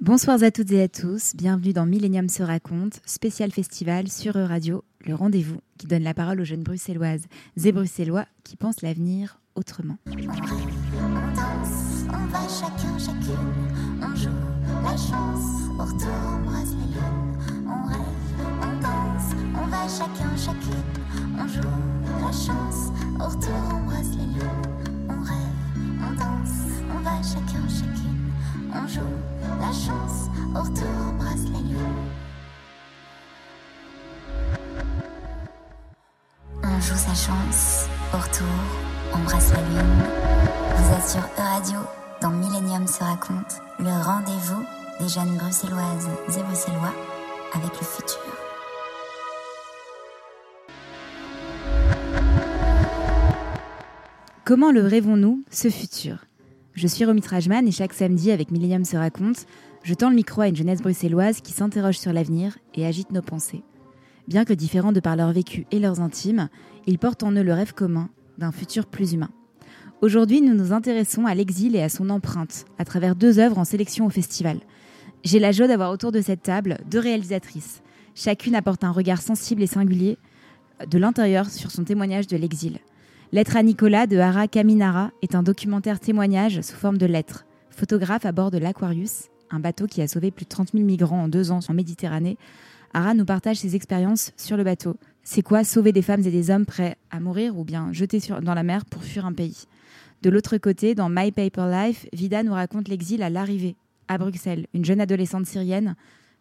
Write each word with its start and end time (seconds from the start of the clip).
Bonsoir 0.00 0.40
à 0.44 0.52
toutes 0.52 0.70
et 0.70 0.80
à 0.80 0.88
tous, 0.88 1.34
bienvenue 1.34 1.72
dans 1.72 1.84
Millennium 1.84 2.28
se 2.28 2.44
raconte, 2.44 3.00
spécial 3.04 3.50
festival 3.50 4.06
sur 4.06 4.34
Radio, 4.34 4.84
le 5.04 5.12
rendez-vous 5.12 5.58
qui 5.76 5.88
donne 5.88 6.04
la 6.04 6.14
parole 6.14 6.40
aux 6.40 6.44
jeunes 6.44 6.62
bruxelloises 6.62 7.24
et 7.64 7.72
bruxellois 7.72 8.24
qui 8.44 8.56
pensent 8.56 8.80
l'avenir 8.82 9.40
autrement. 9.56 9.96
On 10.06 10.12
on 10.12 11.34
danse, 11.34 12.04
on 12.10 12.26
va 12.28 12.46
chacun, 12.48 12.96
chacune, 12.96 13.54
on 14.00 14.14
joue 14.14 14.28
la 14.84 14.96
chance, 14.96 15.68
au 15.76 15.82
retour 15.82 16.14
on 16.28 16.48
brasse 16.48 16.70
les 16.70 16.94
lunes. 16.94 17.66
On 17.66 17.88
rêve, 17.88 17.98
on 18.62 18.80
danse, 18.80 19.34
on 19.56 19.66
va 19.66 19.88
chacun, 19.88 20.36
chacune, 20.36 20.92
on 21.36 21.48
joue 21.48 21.68
la 22.20 22.30
chance, 22.30 22.92
au 23.18 23.24
retour 23.24 23.62
on 23.74 23.84
brasse 23.86 24.10
les 24.12 24.26
lunes. 24.26 24.62
On 25.08 25.20
rêve, 25.24 25.58
on 26.00 26.12
danse, 26.14 26.56
on 26.88 27.00
va 27.00 27.20
chacun, 27.20 27.66
chacune, 27.68 28.17
on 28.74 28.86
joue 28.86 29.00
la 29.60 29.72
chance, 29.72 30.28
au 30.54 30.60
retour 30.60 30.88
on 31.08 31.12
brasse 31.22 31.44
les 31.44 31.68
lunes. 31.68 32.08
On 36.62 36.80
joue 36.80 36.96
sa 36.96 37.14
chance, 37.14 37.86
au 38.14 38.18
retour, 38.18 38.46
on 39.14 39.18
brasse 39.18 39.52
la 39.52 39.60
lune. 39.60 40.02
Vous 40.76 40.94
êtes 40.94 41.08
sur 41.08 41.20
E-Radio, 41.38 41.78
dans 42.20 42.30
Millennium 42.30 42.86
se 42.86 43.02
raconte, 43.02 43.60
le 43.78 44.04
rendez-vous 44.04 44.64
des 45.00 45.08
jeunes 45.08 45.36
bruxelloises 45.36 46.08
et 46.28 46.42
bruxellois 46.42 46.94
avec 47.54 47.70
le 47.70 47.86
futur. 47.86 48.18
Comment 54.44 54.72
le 54.72 54.86
rêvons-nous, 54.86 55.44
ce 55.50 55.68
futur? 55.68 56.27
Je 56.78 56.86
suis 56.86 57.04
Romy 57.04 57.20
Trajman 57.20 57.66
et 57.66 57.72
chaque 57.72 57.92
samedi, 57.92 58.30
avec 58.30 58.52
Millennium 58.52 58.84
se 58.84 58.96
raconte, 58.96 59.46
je 59.82 59.94
tends 59.94 60.10
le 60.10 60.14
micro 60.14 60.42
à 60.42 60.46
une 60.46 60.54
jeunesse 60.54 60.80
bruxelloise 60.80 61.40
qui 61.40 61.52
s'interroge 61.52 61.98
sur 61.98 62.12
l'avenir 62.12 62.56
et 62.76 62.86
agite 62.86 63.10
nos 63.10 63.20
pensées. 63.20 63.64
Bien 64.28 64.44
que 64.44 64.52
différents 64.52 64.92
de 64.92 65.00
par 65.00 65.16
leur 65.16 65.32
vécu 65.32 65.66
et 65.72 65.80
leurs 65.80 65.98
intimes, 65.98 66.48
ils 66.86 67.00
portent 67.00 67.24
en 67.24 67.32
eux 67.32 67.42
le 67.42 67.52
rêve 67.52 67.74
commun 67.74 68.10
d'un 68.38 68.52
futur 68.52 68.86
plus 68.86 69.12
humain. 69.12 69.30
Aujourd'hui, 70.02 70.40
nous 70.40 70.54
nous 70.54 70.72
intéressons 70.72 71.26
à 71.26 71.34
l'exil 71.34 71.74
et 71.74 71.82
à 71.82 71.88
son 71.88 72.10
empreinte, 72.10 72.64
à 72.78 72.84
travers 72.84 73.16
deux 73.16 73.40
œuvres 73.40 73.58
en 73.58 73.64
sélection 73.64 74.06
au 74.06 74.10
festival. 74.10 74.60
J'ai 75.24 75.40
la 75.40 75.50
joie 75.50 75.66
d'avoir 75.66 75.90
autour 75.90 76.12
de 76.12 76.20
cette 76.20 76.44
table 76.44 76.78
deux 76.88 77.00
réalisatrices. 77.00 77.82
Chacune 78.14 78.54
apporte 78.54 78.84
un 78.84 78.92
regard 78.92 79.20
sensible 79.20 79.64
et 79.64 79.66
singulier 79.66 80.16
de 80.88 80.98
l'intérieur 80.98 81.50
sur 81.50 81.72
son 81.72 81.82
témoignage 81.82 82.28
de 82.28 82.36
l'exil. 82.36 82.78
Lettre 83.30 83.58
à 83.58 83.62
Nicolas 83.62 84.06
de 84.06 84.16
Hara 84.16 84.48
Kaminara 84.48 85.10
est 85.20 85.34
un 85.34 85.42
documentaire 85.42 86.00
témoignage 86.00 86.62
sous 86.62 86.76
forme 86.76 86.96
de 86.96 87.04
lettres. 87.04 87.44
Photographe 87.68 88.24
à 88.24 88.32
bord 88.32 88.50
de 88.50 88.56
l'Aquarius, 88.56 89.24
un 89.50 89.60
bateau 89.60 89.86
qui 89.86 90.00
a 90.00 90.08
sauvé 90.08 90.30
plus 90.30 90.46
de 90.46 90.48
30 90.48 90.72
000 90.72 90.82
migrants 90.82 91.24
en 91.24 91.28
deux 91.28 91.50
ans 91.50 91.60
en 91.68 91.74
Méditerranée, 91.74 92.38
Hara 92.94 93.12
nous 93.12 93.26
partage 93.26 93.58
ses 93.58 93.76
expériences 93.76 94.32
sur 94.38 94.56
le 94.56 94.64
bateau. 94.64 94.96
C'est 95.24 95.42
quoi 95.42 95.62
sauver 95.62 95.92
des 95.92 96.00
femmes 96.00 96.22
et 96.24 96.30
des 96.30 96.50
hommes 96.50 96.64
prêts 96.64 96.96
à 97.10 97.20
mourir 97.20 97.58
ou 97.58 97.64
bien 97.64 97.92
jeter 97.92 98.18
dans 98.40 98.54
la 98.54 98.62
mer 98.62 98.86
pour 98.86 99.04
fuir 99.04 99.26
un 99.26 99.34
pays? 99.34 99.64
De 100.22 100.30
l'autre 100.30 100.56
côté, 100.56 100.94
dans 100.94 101.10
My 101.10 101.30
Paper 101.30 101.68
Life, 101.70 102.06
Vida 102.14 102.42
nous 102.42 102.54
raconte 102.54 102.88
l'exil 102.88 103.22
à 103.22 103.28
l'arrivée, 103.28 103.76
à 104.08 104.16
Bruxelles. 104.16 104.66
Une 104.72 104.86
jeune 104.86 105.02
adolescente 105.02 105.44
syrienne, 105.44 105.96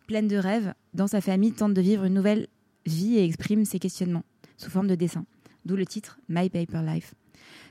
pleine 0.08 0.30
de 0.30 0.38
rêves, 0.38 0.73
dans 0.93 1.08
sa 1.08 1.19
famille, 1.19 1.52
tente 1.52 1.73
de 1.73 1.81
vivre 1.81 2.05
une 2.05 2.13
nouvelle 2.13 2.47
vie 2.85 3.17
et 3.17 3.25
exprime 3.25 3.65
ses 3.65 3.77
questionnements 3.77 4.23
sous 4.55 4.69
forme 4.69 4.88
de 4.88 4.95
dessin. 4.95 5.25
D'où 5.67 5.75
le 5.75 5.85
titre 5.85 6.17
My 6.29 6.49
Paper 6.49 6.81
Life. 6.81 7.13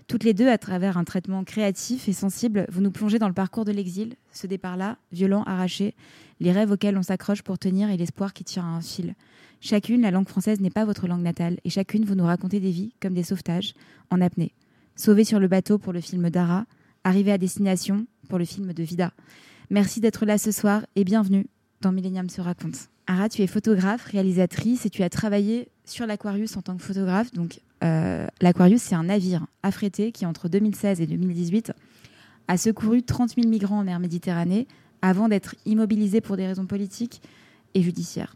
Toutes 0.07 0.23
les 0.23 0.35
deux, 0.35 0.51
à 0.51 0.59
travers 0.59 0.99
un 0.99 1.05
traitement 1.05 1.45
créatif 1.45 2.11
et 2.11 2.13
sensible, 2.13 2.67
vous 2.71 2.83
nous 2.83 2.91
plongez 2.91 3.19
dans 3.19 3.27
le 3.27 3.33
parcours 3.33 3.65
de 3.65 3.73
l'exil, 3.73 4.17
ce 4.33 4.47
départ-là, 4.47 4.99
violent, 5.13 5.45
arraché, 5.45 5.95
les 6.39 6.53
rêves 6.53 6.71
auxquels 6.71 6.99
on 6.99 7.03
s'accroche 7.03 7.41
pour 7.41 7.59
tenir 7.59 7.89
et 7.89 7.97
l'espoir 7.97 8.35
qui 8.35 8.45
tire 8.45 8.67
à 8.67 8.69
un 8.69 8.83
fil. 8.83 9.15
Chacune, 9.63 10.03
la 10.03 10.11
langue 10.11 10.29
française 10.29 10.61
n'est 10.61 10.69
pas 10.69 10.85
votre 10.85 11.09
langue 11.09 11.23
natale, 11.23 11.57
et 11.65 11.71
chacune, 11.71 12.05
vous 12.05 12.15
nous 12.15 12.27
racontez 12.27 12.61
des 12.61 12.71
vies 12.71 12.93
comme 13.01 13.15
des 13.15 13.23
sauvetages, 13.23 13.73
en 14.11 14.21
apnée. 14.21 14.53
Sauvé 14.95 15.25
sur 15.25 15.41
le 15.41 15.49
bateau 15.49 15.79
pour 15.79 15.95
le 15.95 16.03
film 16.03 16.29
d'Ara, 16.29 16.67
arrivé 17.03 17.33
à 17.33 17.39
destination 17.39 18.07
pour 18.29 18.39
le 18.39 18.45
film 18.45 18.75
de 18.75 18.83
Vida. 18.83 19.15
Merci 19.71 20.01
d'être 20.01 20.27
là 20.27 20.37
ce 20.37 20.51
soir 20.51 20.85
et 20.97 21.05
bienvenue 21.05 21.47
dans 21.81 21.93
Millennium 21.93 22.29
se 22.29 22.43
raconte. 22.43 22.91
Ara, 23.07 23.31
tu 23.31 23.41
es 23.41 23.47
photographe, 23.47 24.05
réalisatrice 24.05 24.85
et 24.85 24.91
tu 24.91 25.03
as 25.03 25.09
travaillé 25.09 25.69
sur 25.87 26.07
l'Aquarius 26.07 26.57
en 26.57 26.63
tant 26.63 26.77
que 26.77 26.83
photographe. 26.83 27.33
Donc, 27.33 27.61
l'Aquarius, 27.83 28.83
c'est 28.83 28.95
un 28.95 29.05
navire 29.05 29.47
affrété 29.63 30.13
qui, 30.13 30.27
entre 30.27 30.49
2016 30.49 31.01
et 31.01 31.07
2018, 31.07 31.73
a 32.49 32.57
secouru 32.57 33.03
30 33.03 33.35
000 33.35 33.49
migrants 33.49 33.81
en 33.81 33.85
mer 33.85 33.99
Méditerranée 34.01 34.67
avant 35.03 35.29
d'être 35.29 35.55
immobilisé 35.67 36.21
pour 36.21 36.37
des 36.37 36.47
raisons 36.47 36.67
politiques 36.67 37.21
et 37.75 37.83
judiciaires. 37.83 38.35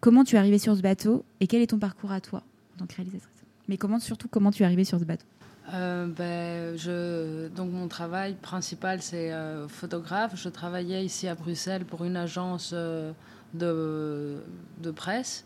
Comment 0.00 0.24
tu 0.24 0.36
es 0.36 0.38
arrivée 0.38 0.58
sur 0.58 0.76
ce 0.76 0.80
bateau 0.80 1.24
et 1.40 1.46
quel 1.46 1.60
est 1.60 1.68
ton 1.68 1.78
parcours 1.78 2.12
à 2.12 2.20
toi 2.20 2.42
en 2.74 2.78
tant 2.78 2.86
que 2.86 2.94
réalisatrice? 2.94 3.44
Mais 3.68 3.76
comment, 3.76 3.98
surtout, 3.98 4.28
comment 4.28 4.50
tu 4.50 4.62
es 4.62 4.66
arrivée 4.66 4.84
sur 4.84 4.98
ce 4.98 5.04
bateau? 5.04 5.26
Euh, 5.74 6.06
ben, 6.06 7.50
donc 7.54 7.70
mon 7.70 7.88
travail 7.88 8.34
principal 8.40 9.02
c'est 9.02 9.32
euh, 9.32 9.68
photographe. 9.68 10.32
Je 10.34 10.48
travaillais 10.48 11.04
ici 11.04 11.28
à 11.28 11.34
Bruxelles 11.34 11.84
pour 11.84 12.04
une 12.04 12.16
agence 12.16 12.70
euh, 12.72 13.12
de 13.52 14.90
presse. 14.90 15.44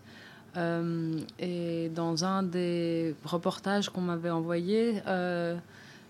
Euh, 0.56 1.18
et 1.38 1.90
dans 1.94 2.24
un 2.24 2.42
des 2.42 3.14
reportages 3.24 3.88
qu'on 3.88 4.02
m'avait 4.02 4.30
envoyé, 4.30 5.02
euh, 5.06 5.56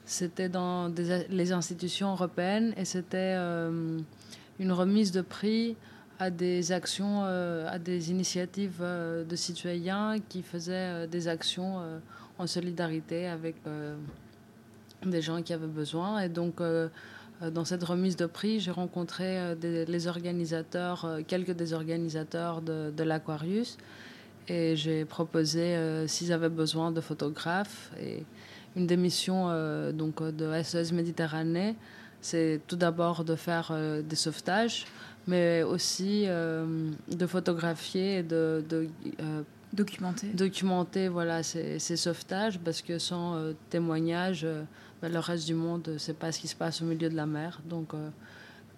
c'était 0.04 0.48
dans 0.48 0.92
les 1.30 1.52
institutions 1.52 2.12
européennes 2.12 2.74
et 2.76 2.84
c'était 2.84 3.34
euh, 3.36 3.98
une 4.58 4.72
remise 4.72 5.12
de 5.12 5.20
prix 5.20 5.76
à 6.18 6.30
des 6.30 6.72
actions, 6.72 7.24
à 7.24 7.78
des 7.80 8.10
initiatives 8.12 8.80
de 8.80 9.36
citoyens 9.36 10.18
qui 10.28 10.42
faisaient 10.42 11.08
des 11.08 11.26
actions 11.26 11.80
en 12.38 12.46
solidarité 12.46 13.26
avec 13.26 13.56
des 15.04 15.20
gens 15.20 15.42
qui 15.42 15.52
avaient 15.52 15.66
besoin. 15.66 16.20
Et 16.20 16.28
donc, 16.28 16.60
dans 16.60 17.64
cette 17.64 17.82
remise 17.82 18.14
de 18.14 18.26
prix, 18.26 18.60
j'ai 18.60 18.70
rencontré 18.70 19.56
des- 19.56 19.84
les 19.84 20.06
organisateurs, 20.06 21.18
quelques 21.26 21.56
des 21.56 21.72
organisateurs 21.72 22.60
de 22.60 23.02
l'Aquarius. 23.02 23.76
Et 24.48 24.76
j'ai 24.76 25.04
proposé 25.04 25.76
euh, 25.76 26.06
s'ils 26.06 26.32
avaient 26.32 26.48
besoin 26.48 26.90
de 26.90 27.00
photographes. 27.00 27.90
Et 28.00 28.24
une 28.76 28.86
des 28.86 28.96
missions 28.96 29.46
euh, 29.48 29.92
donc, 29.92 30.20
euh, 30.20 30.32
de 30.32 30.62
SOS 30.62 30.92
Méditerranée, 30.92 31.76
c'est 32.20 32.60
tout 32.66 32.76
d'abord 32.76 33.24
de 33.24 33.34
faire 33.34 33.68
euh, 33.70 34.02
des 34.02 34.16
sauvetages, 34.16 34.86
mais 35.26 35.62
aussi 35.62 36.26
de 36.26 37.26
photographier 37.28 38.18
et 38.18 38.22
de, 38.24 38.64
de 38.68 38.88
Documenté. 39.72 40.26
documenter 40.34 41.08
voilà, 41.08 41.44
ces, 41.44 41.78
ces 41.78 41.96
sauvetages 41.96 42.58
parce 42.58 42.82
que 42.82 42.98
sans 42.98 43.36
témoignage, 43.70 44.44
ben, 45.00 45.12
le 45.12 45.18
reste 45.20 45.46
du 45.46 45.54
monde 45.54 45.88
ne 45.92 45.98
sait 45.98 46.12
pas 46.12 46.32
ce 46.32 46.40
qui 46.40 46.48
se 46.48 46.56
passe 46.56 46.82
au 46.82 46.86
milieu 46.86 47.08
de 47.08 47.14
la 47.14 47.24
mer. 47.24 47.60
Donc, 47.70 47.92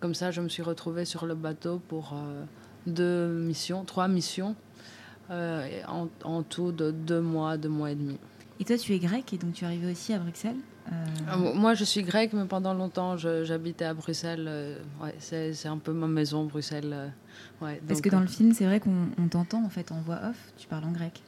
comme 0.01 0.15
ça, 0.15 0.31
je 0.33 0.43
me 0.43 0.51
suis 0.51 0.63
retrouvée 0.63 1.07
sur 1.07 1.25
le 1.25 1.35
bateau 1.35 1.81
pour 1.89 2.15
deux 2.87 3.27
missions, 3.29 3.85
trois 3.87 4.07
missions, 4.07 4.55
euh, 5.31 5.69
en, 5.89 6.09
en 6.25 6.43
tout 6.43 6.73
de 6.73 6.91
deux 6.91 7.21
mois, 7.21 7.57
deux 7.57 7.69
mois 7.69 7.91
et 7.91 7.95
demi. 7.95 8.19
Et 8.61 8.65
toi, 8.65 8.77
tu 8.79 8.93
es 8.95 8.99
grec 8.99 9.33
et 9.33 9.39
donc 9.39 9.53
tu 9.55 9.65
es 9.65 9.67
arrivé 9.67 9.91
aussi 9.93 10.13
à 10.15 10.19
Bruxelles 10.19 10.57
Euh, 10.93 10.93
Ah, 11.29 11.37
Moi, 11.37 11.75
je 11.75 11.85
suis 11.85 12.03
grecque, 12.03 12.33
mais 12.35 12.45
pendant 12.45 12.73
longtemps, 12.75 13.17
j'habitais 13.17 13.85
à 13.87 13.95
Bruxelles. 13.95 14.45
euh, 14.47 14.79
ouais, 15.03 15.15
c'est 15.19 15.67
un 15.67 15.79
peu 15.79 15.93
ma 15.93 16.07
maison, 16.07 16.45
Bruxelles. 16.45 17.13
ouais, 17.63 17.81
Parce 17.89 18.01
donc, 18.01 18.05
que 18.05 18.11
dans 18.11 18.21
le 18.21 18.27
film, 18.29 18.53
c'est 18.53 18.67
vrai 18.67 18.81
qu'on 18.81 19.09
on 19.19 19.27
t'entend 19.29 19.65
en 19.65 19.71
fait 19.71 19.91
en 19.93 20.01
voix 20.03 20.21
off, 20.31 20.37
tu 20.57 20.67
parles 20.69 20.85
en 20.85 20.93
grec. 20.93 21.23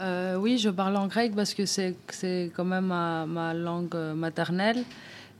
Euh, 0.00 0.36
oui, 0.36 0.58
je 0.58 0.68
parle 0.68 0.96
en 0.96 1.06
grec 1.08 1.34
parce 1.34 1.54
que 1.54 1.64
c'est 1.66 1.96
quand 2.54 2.64
même 2.66 2.86
ma, 2.86 3.24
ma 3.26 3.54
langue 3.54 3.96
maternelle. 4.14 4.84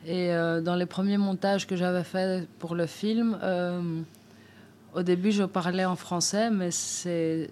Et 0.07 0.33
euh, 0.33 0.63
dans 0.63 0.77
les 0.77 0.87
premiers 0.87 1.19
montages 1.19 1.67
que 1.67 1.77
j'avais 1.77 2.05
fait 2.05 2.49
pour 2.59 2.75
le 2.75 2.87
film, 2.87 3.39
euh, 3.43 4.01
au 4.95 5.03
début, 5.03 5.31
je 5.31 5.45
parlais 5.45 5.85
en 5.85 5.95
français, 5.97 6.51
mais 6.51 6.71
c'est 6.71 7.51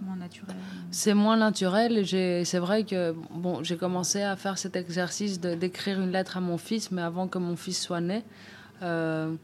Moins 0.00 0.16
naturel. 0.16 0.56
c'est 0.90 1.14
moins 1.14 1.36
naturel. 1.36 1.98
et 1.98 2.04
j'ai- 2.04 2.44
C'est 2.44 2.58
vrai 2.58 2.84
que 2.84 3.14
bon, 3.34 3.62
j'ai 3.62 3.76
commencé 3.76 4.22
à 4.22 4.36
faire 4.36 4.58
cet 4.58 4.76
exercice 4.76 5.40
de- 5.40 5.54
d'écrire 5.54 6.00
une 6.00 6.10
lettre 6.12 6.36
à 6.36 6.40
mon 6.40 6.58
fils, 6.58 6.90
mais 6.90 7.02
avant 7.02 7.28
que 7.28 7.38
mon 7.38 7.56
fils 7.56 7.80
soit 7.80 8.00
né. 8.00 8.22
Euh, 8.82 9.34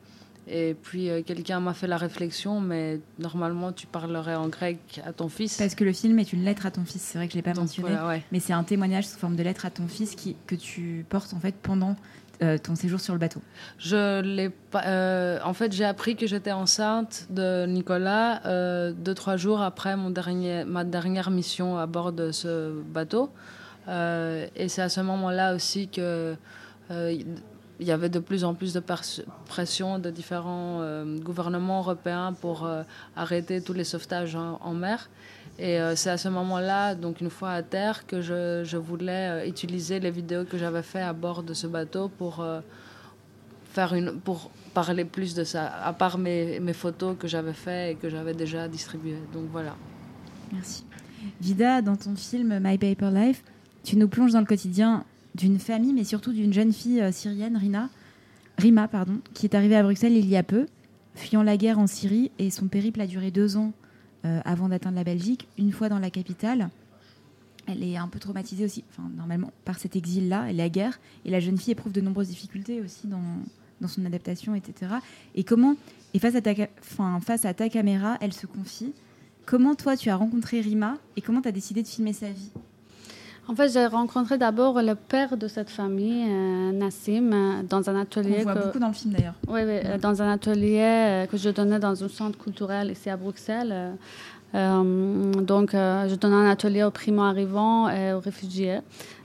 et 0.51 0.75
puis 0.83 1.11
euh, 1.11 1.23
quelqu'un 1.23 1.61
m'a 1.61 1.75
fait 1.75 1.87
la 1.87 1.99
réflexion, 1.99 2.61
mais 2.61 3.01
normalement 3.19 3.71
tu 3.73 3.87
parlerais 3.87 4.35
en 4.35 4.49
grec 4.49 5.01
à 5.05 5.13
ton 5.13 5.29
fils. 5.29 5.59
Parce 5.59 5.75
que 5.75 5.85
le 5.85 5.93
film 5.93 6.19
est 6.19 6.33
une 6.33 6.43
lettre 6.45 6.65
à 6.67 6.71
ton 6.71 6.85
fils, 6.85 7.03
c'est 7.03 7.19
vrai 7.19 7.27
que 7.27 7.33
je 7.33 7.39
l'ai 7.39 7.43
pas 7.43 7.53
Donc, 7.53 7.65
mentionné, 7.65 7.91
voilà, 7.91 8.09
ouais. 8.09 8.23
mais 8.33 8.41
c'est 8.41 8.55
un 8.55 8.65
témoignage 8.65 9.07
sous 9.07 9.19
forme 9.19 9.37
de 9.37 9.43
lettre 9.43 9.67
à 9.67 9.71
ton 9.71 9.87
fils 9.89 10.15
qui, 10.15 10.37
que 10.47 10.55
tu 10.55 11.05
portes 11.11 11.35
en 11.35 11.39
fait 11.39 11.55
pendant 11.55 11.97
euh, 12.41 12.57
ton 12.57 12.77
séjour 12.77 13.01
sur 13.01 13.15
le 13.15 13.19
bateau. 13.19 13.41
Je 13.79 14.21
l'ai 14.21 14.49
pas. 14.49 14.85
euh, 14.87 15.39
en 15.45 15.55
fait, 15.55 15.73
j'ai 15.73 15.85
appris 15.85 16.15
que 16.15 16.29
j'étais 16.29 16.53
enceinte 16.53 17.27
de 17.31 17.67
Nicolas 17.67 18.47
euh, 18.47 18.93
deux 18.93 19.15
trois 19.15 19.37
jours 19.37 19.61
après 19.61 19.97
mon 19.97 20.11
dernier, 20.11 20.65
ma 20.65 20.85
dernière 20.85 21.33
mission 21.33 21.79
à 21.79 21.87
bord 21.87 22.13
de 22.13 22.31
ce 22.31 22.81
bateau. 22.81 23.31
Et 23.89 24.69
c'est 24.69 24.83
à 24.83 24.89
ce 24.89 25.01
moment-là 25.01 25.55
aussi 25.55 25.89
que 25.89 26.37
il 26.91 27.87
y 27.87 27.91
avait 27.91 28.09
de 28.09 28.19
plus 28.19 28.45
en 28.45 28.55
plus 28.55 28.75
de 28.75 28.83
pression 29.47 29.99
de 29.99 30.11
différents 30.11 30.83
gouvernements 31.23 31.81
européens 31.81 32.35
pour 32.35 32.69
arrêter 33.17 33.63
tous 33.63 33.73
les 33.73 33.85
sauvetages 33.85 34.37
en, 34.37 34.75
mer. 34.75 35.09
Et 35.59 35.79
c'est 35.97 36.11
à 36.11 36.17
ce 36.17 36.29
moment-là, 36.29 36.95
donc 36.95 37.21
une 37.21 37.31
fois 37.31 37.51
à 37.51 37.63
terre, 37.65 38.07
que 38.07 38.23
je, 38.23 38.63
je 38.65 38.77
voulais 38.77 39.49
utiliser 39.49 39.99
les 39.99 40.13
vidéos 40.13 40.45
que 40.45 40.57
j'avais 40.57 40.83
fait 40.83 41.01
à 41.03 41.13
bord 41.13 41.43
de 41.43 41.53
ce 41.53 41.67
bateau 41.67 42.09
pour 42.09 42.47
faire 43.73 43.95
une, 43.95 44.21
pour 44.21 44.51
parler 44.75 45.05
plus 45.05 45.35
de 45.35 45.45
ça, 45.45 45.67
à 45.85 45.93
part 45.93 46.19
mes, 46.19 46.61
mes 46.61 46.73
photos 46.73 47.17
que 47.19 47.27
j'avais 47.27 47.53
faites 47.53 47.93
et 47.93 47.95
que 47.97 48.09
j'avais 48.09 48.35
déjà 48.35 48.69
distribuées. 48.69 49.19
Donc 49.33 49.47
voilà. 49.51 49.77
Merci. 50.53 50.85
Vida, 51.41 51.83
dans 51.83 51.97
ton 51.97 52.15
film 52.17 52.59
My 52.63 52.79
Paper 52.79 53.11
Life, 53.13 53.43
tu 53.85 53.97
nous 53.97 54.09
plonges 54.09 54.33
dans 54.33 54.41
le 54.41 54.47
quotidien 54.47 55.05
d'une 55.35 55.59
famille, 55.59 55.93
mais 55.93 56.05
surtout 56.05 56.33
d'une 56.33 56.53
jeune 56.53 56.73
fille 56.73 57.01
euh, 57.01 57.13
syrienne, 57.13 57.57
Rina, 57.57 57.91
Rima, 58.59 58.89
pardon, 58.89 59.21
qui 59.35 59.47
est 59.47 59.55
arrivée 59.55 59.77
à 59.77 59.83
Bruxelles 59.83 60.17
il 60.17 60.27
y 60.27 60.37
a 60.37 60.43
peu, 60.43 60.67
fuyant 61.15 61.43
la 61.43 61.57
guerre 61.57 61.79
en 61.79 61.87
Syrie, 61.87 62.31
et 62.39 62.51
son 62.51 62.67
périple 62.69 63.01
a 63.01 63.07
duré 63.07 63.31
deux 63.31 63.57
ans 63.57 63.73
euh, 63.73 63.88
avant 64.25 64.69
d'atteindre 64.69 64.97
la 64.97 65.05
Belgique. 65.05 65.49
Une 65.59 65.73
fois 65.73 65.89
dans 65.89 65.99
la 65.99 66.11
capitale, 66.11 66.71
elle 67.67 67.83
est 67.83 67.97
un 67.97 68.09
peu 68.09 68.19
traumatisée 68.19 68.65
aussi, 68.65 68.85
enfin, 68.91 69.09
normalement, 69.15 69.53
par 69.65 69.79
cet 69.79 69.95
exil-là 69.97 70.51
et 70.51 70.53
la 70.53 70.69
guerre. 70.69 70.99
Et 71.25 71.31
la 71.31 71.41
jeune 71.41 71.59
fille 71.59 71.73
éprouve 71.73 71.93
de 71.93 72.01
nombreuses 72.01 72.29
difficultés 72.29 72.81
aussi 72.81 73.07
dans, 73.07 73.23
dans 73.81 73.89
son 73.89 74.05
adaptation, 74.05 74.55
etc. 74.55 74.93
Et 75.35 75.45
comment, 75.45 75.77
et 76.15 76.19
face 76.19 76.35
à 76.35 76.41
ta, 76.41 76.55
face 77.21 77.45
à 77.45 77.55
ta 77.55 77.69
caméra, 77.69 78.17
elle 78.21 78.33
se 78.33 78.47
confie. 78.47 78.93
Comment 79.47 79.75
toi, 79.75 79.97
tu 79.97 80.11
as 80.11 80.17
rencontré 80.17 80.61
Rima 80.61 80.99
et 81.17 81.21
comment 81.21 81.41
tu 81.41 81.49
as 81.49 81.53
décidé 81.53 81.83
de 81.83 81.89
filmer 81.89 82.13
sa 82.13 82.31
vie? 82.31 82.51
En 83.49 83.55
fait, 83.55 83.73
j'ai 83.73 83.87
rencontré 83.87 84.37
d'abord 84.37 84.83
le 84.83 84.95
père 84.95 85.39
de 85.39 85.49
cette 85.49 85.71
famille, 85.71 86.27
euh, 86.29 86.71
Nassim, 86.71 87.33
euh, 87.33 87.63
dans 87.63 87.89
un 87.89 87.99
atelier. 87.99 88.41
On 88.41 88.43
voit 88.43 88.55
beaucoup 88.55 88.79
dans 88.79 88.89
le 88.89 88.93
film 88.93 89.15
d'ailleurs. 89.15 89.35
Oui, 89.49 89.61
oui 89.65 89.81
euh, 89.87 89.97
dans 89.97 90.21
un 90.21 90.31
atelier 90.31 91.27
que 91.31 91.39
je 91.39 91.49
donnais 91.49 91.79
dans 91.79 92.05
un 92.05 92.09
centre 92.09 92.39
culturel 92.39 92.91
ici 92.91 93.09
à 93.09 93.17
Bruxelles. 93.17 93.95
donc, 94.53 95.71
je 95.73 96.15
donnais 96.15 96.37
un 96.37 96.51
atelier 96.51 96.85
aux 96.85 96.91
primo-arrivants 96.91 97.89
et 97.89 98.13
aux 98.13 98.21
réfugiés. 98.21 98.81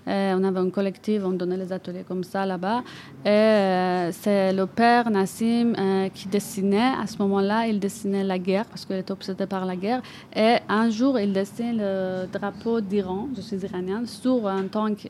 Euh, 0.07 0.35
on 0.37 0.43
avait 0.43 0.59
un 0.59 0.69
collectif, 0.69 1.21
on 1.23 1.31
donnait 1.31 1.57
les 1.57 1.71
ateliers 1.71 2.03
comme 2.07 2.23
ça 2.23 2.45
là-bas. 2.45 2.83
Et 3.25 3.29
euh, 3.29 4.11
c'est 4.11 4.53
le 4.53 4.65
père 4.65 5.09
Nassim 5.09 5.73
euh, 5.77 6.09
qui 6.09 6.27
dessinait. 6.27 6.93
À 7.01 7.07
ce 7.07 7.17
moment-là, 7.19 7.67
il 7.67 7.79
dessinait 7.79 8.23
la 8.23 8.37
guerre 8.37 8.65
parce 8.65 8.85
qu'il 8.85 8.97
était 8.97 9.11
obsédé 9.11 9.45
par 9.45 9.65
la 9.65 9.75
guerre. 9.75 10.01
Et 10.35 10.57
un 10.67 10.89
jour, 10.89 11.19
il 11.19 11.31
dessine 11.33 11.77
le 11.77 12.25
drapeau 12.31 12.81
d'Iran, 12.81 13.29
je 13.35 13.41
suis 13.41 13.57
iranienne, 13.57 14.05
sur 14.05 14.47
un 14.47 14.67
tank 14.67 15.09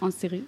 en 0.00 0.10
Syrie. 0.10 0.44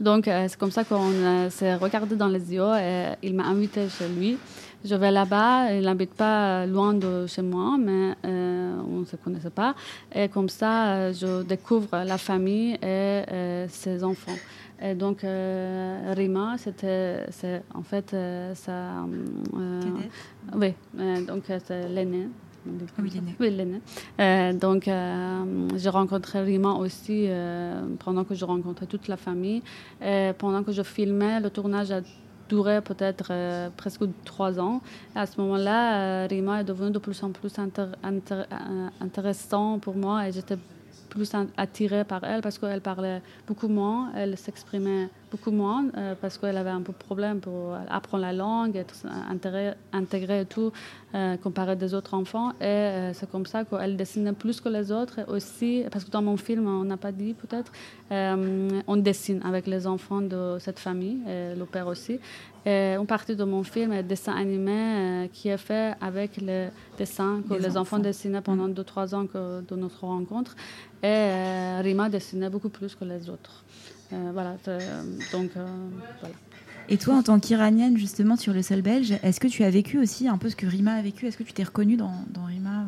Donc, 0.00 0.24
c'est 0.24 0.56
comme 0.56 0.70
ça 0.70 0.84
qu'on 0.84 1.50
s'est 1.50 1.74
regardé 1.74 2.16
dans 2.16 2.28
les 2.28 2.54
yeux 2.54 2.74
et 2.80 3.12
il 3.22 3.34
m'a 3.34 3.44
invité 3.44 3.88
chez 3.88 4.08
lui. 4.08 4.38
Je 4.84 4.94
vais 4.96 5.10
là-bas, 5.10 5.72
il 5.72 5.84
n'habite 5.84 6.12
pas 6.12 6.66
loin 6.66 6.92
de 6.92 7.26
chez 7.26 7.40
moi, 7.40 7.78
mais 7.78 8.12
euh, 8.26 8.76
on 8.86 9.00
ne 9.00 9.04
se 9.06 9.16
connaissait 9.16 9.48
pas. 9.48 9.74
Et 10.14 10.28
comme 10.28 10.50
ça, 10.50 10.88
euh, 10.88 11.12
je 11.14 11.42
découvre 11.42 12.04
la 12.04 12.18
famille 12.18 12.74
et 12.74 12.82
euh, 12.82 13.66
ses 13.68 14.04
enfants. 14.04 14.36
Et 14.82 14.94
donc, 14.94 15.20
Rima, 15.22 16.56
c'était 16.58 17.24
en 17.72 17.82
fait 17.82 18.14
ça. 18.54 19.06
oui, 20.54 20.74
donc 21.26 21.44
c'est 21.46 21.88
l'aîné. 21.88 22.28
Oui, 22.98 23.50
l'aîné. 23.50 23.80
Oui, 24.18 24.58
donc, 24.58 24.90
j'ai 25.76 25.88
rencontré 25.88 26.40
Rima 26.42 26.72
aussi 26.72 27.28
pendant 28.00 28.24
que 28.24 28.34
je 28.34 28.44
rencontrais 28.44 28.86
toute 28.86 29.08
la 29.08 29.16
famille. 29.16 29.62
Et 30.04 30.32
pendant 30.36 30.62
que 30.62 30.72
je 30.72 30.82
filmais, 30.82 31.40
le 31.40 31.48
tournage 31.48 31.90
a 31.90 32.00
durait 32.48 32.82
peut-être 32.82 33.28
euh, 33.30 33.68
presque 33.76 34.02
trois 34.24 34.60
ans. 34.60 34.80
à 35.14 35.26
ce 35.26 35.40
moment-là, 35.40 36.24
euh, 36.24 36.26
Rima 36.28 36.60
est 36.60 36.64
devenue 36.64 36.90
de 36.90 36.98
plus 36.98 37.22
en 37.22 37.30
plus 37.30 37.52
euh, 37.58 38.88
intéressant 39.00 39.78
pour 39.78 39.96
moi 39.96 40.28
et 40.28 40.32
j'étais 40.32 40.58
plus 41.08 41.32
attirée 41.56 42.04
par 42.04 42.24
elle 42.24 42.42
parce 42.42 42.58
qu'elle 42.58 42.80
parlait 42.80 43.22
beaucoup 43.46 43.68
moins, 43.68 44.10
elle 44.16 44.36
s'exprimait 44.36 45.08
beaucoup 45.34 45.50
moins 45.50 45.86
euh, 45.96 46.14
parce 46.20 46.38
qu'elle 46.38 46.56
avait 46.56 46.76
un 46.80 46.82
peu 46.82 46.92
de 46.92 47.04
problème 47.08 47.40
pour 47.40 47.76
apprendre 47.90 48.22
la 48.22 48.32
langue, 48.32 48.76
être 48.76 48.94
intégrée, 49.92 50.40
et 50.42 50.46
tout, 50.46 50.70
euh, 51.14 51.36
comparé 51.36 51.74
des 51.74 51.92
autres 51.92 52.14
enfants. 52.14 52.50
Et 52.60 52.64
euh, 52.64 53.12
c'est 53.14 53.28
comme 53.28 53.46
ça 53.46 53.64
qu'elle 53.64 53.96
dessinait 53.96 54.32
plus 54.32 54.60
que 54.60 54.68
les 54.68 54.92
autres. 54.92 55.18
Et 55.18 55.24
aussi, 55.36 55.82
parce 55.90 56.04
que 56.04 56.10
dans 56.10 56.22
mon 56.22 56.36
film, 56.36 56.68
on 56.68 56.84
n'a 56.84 56.96
pas 56.96 57.10
dit 57.10 57.34
peut-être, 57.34 57.72
on 58.92 58.96
dessine 58.96 59.40
avec 59.44 59.66
les 59.66 59.82
enfants 59.88 60.22
de 60.34 60.42
cette 60.60 60.78
famille, 60.78 61.18
et 61.28 61.56
le 61.56 61.64
père 61.64 61.88
aussi. 61.88 62.20
Et 62.66 62.94
une 63.00 63.06
partie 63.06 63.36
de 63.36 63.44
mon 63.44 63.62
film 63.62 63.92
est 63.92 64.04
dessin 64.04 64.34
animé 64.44 65.28
qui 65.32 65.48
est 65.48 65.62
fait 65.70 65.94
avec 66.00 66.30
les 66.36 66.68
dessins 66.96 67.42
que 67.48 67.54
les, 67.54 67.76
enfants. 67.76 67.98
dessinaient 67.98 68.40
pendant 68.40 68.68
2-3 68.68 68.74
mm. 68.74 69.14
ans 69.16 69.26
que, 69.26 69.42
de 69.70 69.76
notre 69.76 70.00
rencontre. 70.04 70.54
Et 71.02 71.26
Rima 71.86 72.08
dessinait 72.08 72.50
beaucoup 72.54 72.70
plus 72.78 72.94
que 72.94 73.04
les 73.04 73.28
autres. 73.28 73.64
Euh, 74.12 74.30
voilà, 74.32 74.56
euh, 74.68 75.02
donc 75.32 75.50
euh, 75.56 75.66
voilà. 76.20 76.34
Et 76.88 76.98
toi, 76.98 77.14
en 77.14 77.22
tant 77.22 77.40
qu'Iranienne, 77.40 77.96
justement, 77.96 78.36
sur 78.36 78.52
le 78.52 78.60
sol 78.60 78.82
belge, 78.82 79.14
est-ce 79.22 79.40
que 79.40 79.48
tu 79.48 79.64
as 79.64 79.70
vécu 79.70 79.98
aussi 79.98 80.28
un 80.28 80.36
peu 80.36 80.50
ce 80.50 80.56
que 80.56 80.66
Rima 80.66 80.94
a 80.94 81.02
vécu? 81.02 81.26
Est-ce 81.26 81.38
que 81.38 81.42
tu 81.42 81.54
t'es 81.54 81.62
reconnue 81.62 81.96
dans, 81.96 82.12
dans 82.28 82.44
Rima 82.44 82.84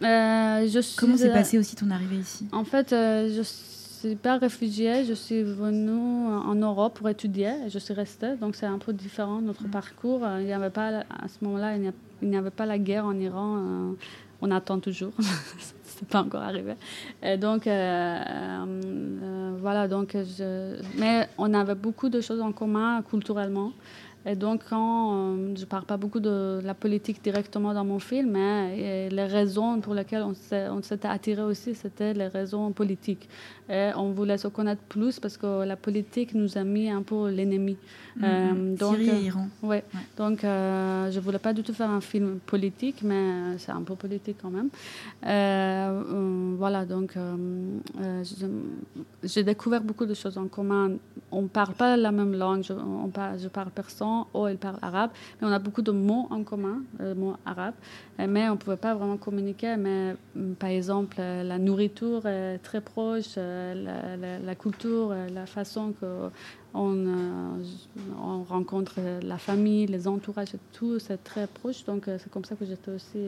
je 0.00 0.80
suis, 0.80 0.96
Comment 0.96 1.16
s'est 1.16 1.32
passé 1.32 1.58
aussi 1.58 1.76
ton 1.76 1.90
arrivée 1.90 2.16
ici? 2.16 2.46
En 2.52 2.64
fait, 2.64 2.88
je 2.90 3.42
suis 3.42 4.16
pas 4.16 4.38
réfugiée, 4.38 5.04
je 5.04 5.12
suis 5.12 5.42
venue 5.42 5.90
en 5.90 6.54
Europe 6.54 6.94
pour 6.98 7.10
étudier 7.10 7.52
et 7.66 7.70
je 7.70 7.78
suis 7.78 7.92
restée. 7.92 8.36
Donc 8.36 8.56
c'est 8.56 8.66
un 8.66 8.78
peu 8.78 8.94
différent 8.94 9.42
notre 9.42 9.64
mm. 9.64 9.70
parcours. 9.70 10.26
Il 10.38 10.46
n'y 10.46 10.54
avait 10.54 10.70
pas, 10.70 11.04
à 11.10 11.28
ce 11.28 11.44
moment-là, 11.44 11.76
il 11.76 11.92
n'y 12.28 12.36
avait 12.36 12.50
pas 12.50 12.64
la 12.64 12.78
guerre 12.78 13.04
en 13.04 13.18
Iran. 13.18 13.94
On 14.40 14.50
attend 14.50 14.80
toujours. 14.80 15.12
c'est 15.96 16.08
pas 16.08 16.20
encore 16.20 16.42
arrivé. 16.42 16.74
Donc, 17.38 17.66
euh, 17.66 17.70
euh, 17.72 19.52
voilà, 19.58 19.88
donc 19.88 20.12
je... 20.14 20.76
mais 20.98 21.28
on 21.38 21.54
avait 21.54 21.74
beaucoup 21.74 22.08
de 22.08 22.20
choses 22.20 22.40
en 22.40 22.52
commun 22.52 23.02
culturellement. 23.02 23.72
Et 24.28 24.34
donc, 24.34 24.62
quand 24.68 25.14
euh, 25.14 25.54
je 25.54 25.60
ne 25.60 25.66
parle 25.66 25.84
pas 25.84 25.96
beaucoup 25.96 26.18
de 26.18 26.60
la 26.64 26.74
politique 26.74 27.22
directement 27.22 27.72
dans 27.72 27.84
mon 27.84 28.00
film, 28.00 28.32
mais 28.32 29.08
les 29.08 29.24
raisons 29.24 29.80
pour 29.80 29.94
lesquelles 29.94 30.24
on 30.24 30.82
s'était 30.82 31.06
attiré 31.06 31.42
aussi, 31.42 31.76
c'était 31.76 32.12
les 32.12 32.26
raisons 32.26 32.72
politiques. 32.72 33.28
Et 33.68 33.90
on 33.96 34.10
voulait 34.10 34.38
se 34.38 34.48
connaître 34.48 34.82
plus 34.82 35.20
parce 35.20 35.36
que 35.36 35.64
la 35.64 35.76
politique 35.76 36.34
nous 36.34 36.58
a 36.58 36.64
mis 36.64 36.88
un 36.90 37.02
peu 37.02 37.30
l'ennemi. 37.30 37.76
Mm-hmm. 38.18 38.24
Euh, 38.24 38.76
donc, 38.76 38.96
Syrie 38.96 39.08
et 39.08 39.12
euh, 39.12 39.20
Iran. 39.20 39.48
Ouais. 39.62 39.84
Donc, 40.16 40.40
je 40.42 41.14
ne 41.14 41.20
voulais 41.20 41.38
pas 41.38 41.52
du 41.52 41.62
tout 41.62 41.72
faire 41.72 41.90
un 41.90 42.00
film 42.00 42.40
politique, 42.44 43.02
mais 43.04 43.56
c'est 43.58 43.72
un 43.72 43.82
peu 43.82 43.94
politique 43.94 44.38
quand 44.42 44.50
même. 44.50 44.70
voilà, 46.58 46.84
donc 46.84 47.14
j'ai 49.22 49.44
découvert 49.44 49.82
beaucoup 49.82 50.06
de 50.06 50.14
choses 50.14 50.36
en 50.36 50.48
commun. 50.48 50.92
On 51.30 51.42
ne 51.42 51.48
parle 51.48 51.74
pas 51.74 51.96
la 51.96 52.10
même 52.10 52.34
langue, 52.34 52.64
je, 52.64 52.72
on 52.72 53.08
parle, 53.08 53.38
je 53.38 53.48
parle 53.48 53.70
persan 54.16 54.28
oh, 54.32 54.48
il 54.48 54.58
parle 54.58 54.78
arabe. 54.82 55.10
Mais 55.40 55.48
on 55.48 55.52
a 55.52 55.58
beaucoup 55.58 55.82
de 55.82 55.92
mots 55.92 56.26
en 56.30 56.42
commun, 56.44 56.82
euh, 57.00 57.14
mots 57.14 57.36
arabes. 57.44 57.74
Euh, 58.18 58.26
mais 58.28 58.48
on 58.48 58.52
ne 58.52 58.56
pouvait 58.56 58.76
pas 58.76 58.94
vraiment 58.94 59.16
communiquer. 59.16 59.76
Mais 59.76 60.14
mm, 60.34 60.54
par 60.54 60.70
exemple, 60.70 61.16
euh, 61.18 61.42
la 61.42 61.58
nourriture 61.58 62.26
est 62.26 62.58
très 62.58 62.80
proche, 62.80 63.36
la, 63.36 64.54
culture, 64.54 65.14
la 65.32 65.46
façon 65.46 65.94
qu'on 65.98 66.30
on 66.74 68.42
rencontre 68.44 68.94
la 69.22 69.38
famille, 69.38 69.86
les 69.86 70.06
entourages, 70.06 70.56
tout, 70.72 70.98
c'est 70.98 71.22
très 71.22 71.46
proche. 71.46 71.84
Donc 71.84 72.04
c'est 72.06 72.30
comme 72.30 72.44
ça 72.44 72.54
que 72.54 72.64
j'étais 72.64 72.90
aussi 72.90 73.18